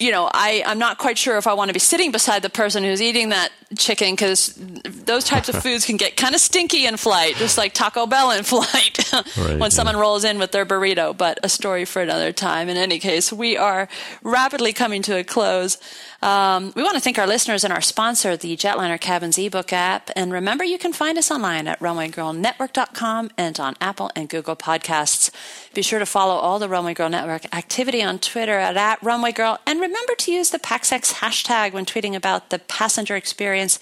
you 0.00 0.10
know, 0.10 0.28
I, 0.32 0.64
I'm 0.66 0.78
not 0.78 0.96
quite 0.96 1.18
sure 1.18 1.36
if 1.36 1.46
I 1.46 1.52
want 1.52 1.68
to 1.68 1.74
be 1.74 1.78
sitting 1.78 2.10
beside 2.10 2.42
the 2.42 2.48
person 2.50 2.82
who's 2.82 3.02
eating 3.02 3.28
that 3.28 3.50
chicken 3.76 4.12
because 4.12 4.54
those 4.56 5.24
types 5.24 5.48
of 5.50 5.56
foods 5.62 5.84
can 5.84 5.98
get 5.98 6.16
kind 6.16 6.34
of 6.34 6.40
stinky 6.40 6.86
in 6.86 6.96
flight, 6.96 7.36
just 7.36 7.58
like 7.58 7.74
Taco 7.74 8.06
Bell 8.06 8.30
in 8.30 8.42
flight 8.44 9.12
right, 9.12 9.36
when 9.36 9.60
yeah. 9.60 9.68
someone 9.68 9.96
rolls 9.96 10.24
in 10.24 10.38
with 10.38 10.52
their 10.52 10.64
burrito. 10.64 11.16
But 11.16 11.38
a 11.42 11.50
story 11.50 11.84
for 11.84 12.00
another 12.00 12.32
time. 12.32 12.70
In 12.70 12.78
any 12.78 12.98
case, 12.98 13.30
we 13.30 13.58
are 13.58 13.88
rapidly 14.22 14.72
coming 14.72 15.02
to 15.02 15.18
a 15.18 15.22
close. 15.24 15.76
Um, 16.22 16.72
we 16.76 16.82
want 16.82 16.94
to 16.94 17.00
thank 17.00 17.18
our 17.18 17.26
listeners 17.26 17.64
and 17.64 17.72
our 17.72 17.80
sponsor, 17.80 18.36
the 18.36 18.56
Jetliner 18.56 19.00
Cabins 19.00 19.38
ebook 19.38 19.72
app. 19.72 20.10
And 20.14 20.32
remember, 20.32 20.64
you 20.64 20.78
can 20.78 20.92
find 20.92 21.16
us 21.16 21.30
online 21.30 21.66
at 21.66 21.78
runwaygirlnetwork.com 21.80 23.30
and 23.38 23.58
on 23.58 23.76
Apple 23.80 24.10
and 24.14 24.28
Google 24.28 24.56
Podcasts. 24.56 25.30
Be 25.72 25.82
sure 25.82 25.98
to 25.98 26.06
follow 26.06 26.34
all 26.34 26.58
the 26.58 26.68
Runway 26.68 26.94
Girl 26.94 27.08
Network 27.08 27.54
activity 27.54 28.02
on 28.02 28.18
Twitter 28.18 28.58
at, 28.58 28.76
at 28.76 29.02
Runway 29.02 29.32
Girl. 29.32 29.58
And 29.66 29.80
remember 29.90 30.14
to 30.14 30.32
use 30.32 30.50
the 30.50 30.58
PaxEx 30.58 31.14
hashtag 31.14 31.72
when 31.72 31.84
tweeting 31.84 32.14
about 32.14 32.50
the 32.50 32.60
passenger 32.60 33.16
experience. 33.16 33.80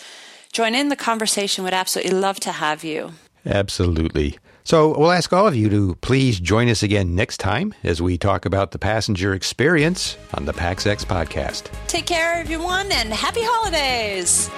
Join 0.53 0.75
in 0.75 0.89
the 0.89 0.97
conversation. 0.97 1.65
Would 1.65 1.75
absolutely 1.75 2.19
love 2.19 2.41
to 2.41 2.53
have 2.53 2.83
you. 2.83 3.13
Absolutely. 3.45 4.39
So 4.65 4.99
we'll 4.99 5.13
ask 5.13 5.33
all 5.33 5.47
of 5.47 5.55
you 5.55 5.69
to 5.71 5.95
please 5.97 6.41
join 6.41 6.69
us 6.69 6.83
again 6.83 7.15
next 7.15 7.39
time 7.39 7.75
as 7.85 8.03
we 8.03 8.19
talk 8.19 8.45
about 8.47 8.71
the 8.71 8.79
passenger 8.79 9.35
experience 9.35 10.17
on 10.35 10.45
the 10.45 10.53
PaxEx 10.53 11.05
podcast. 11.05 11.71
Take 11.87 12.07
care, 12.07 12.35
everyone, 12.35 12.91
and 12.93 13.13
happy 13.13 13.41
holidays. 13.43 14.51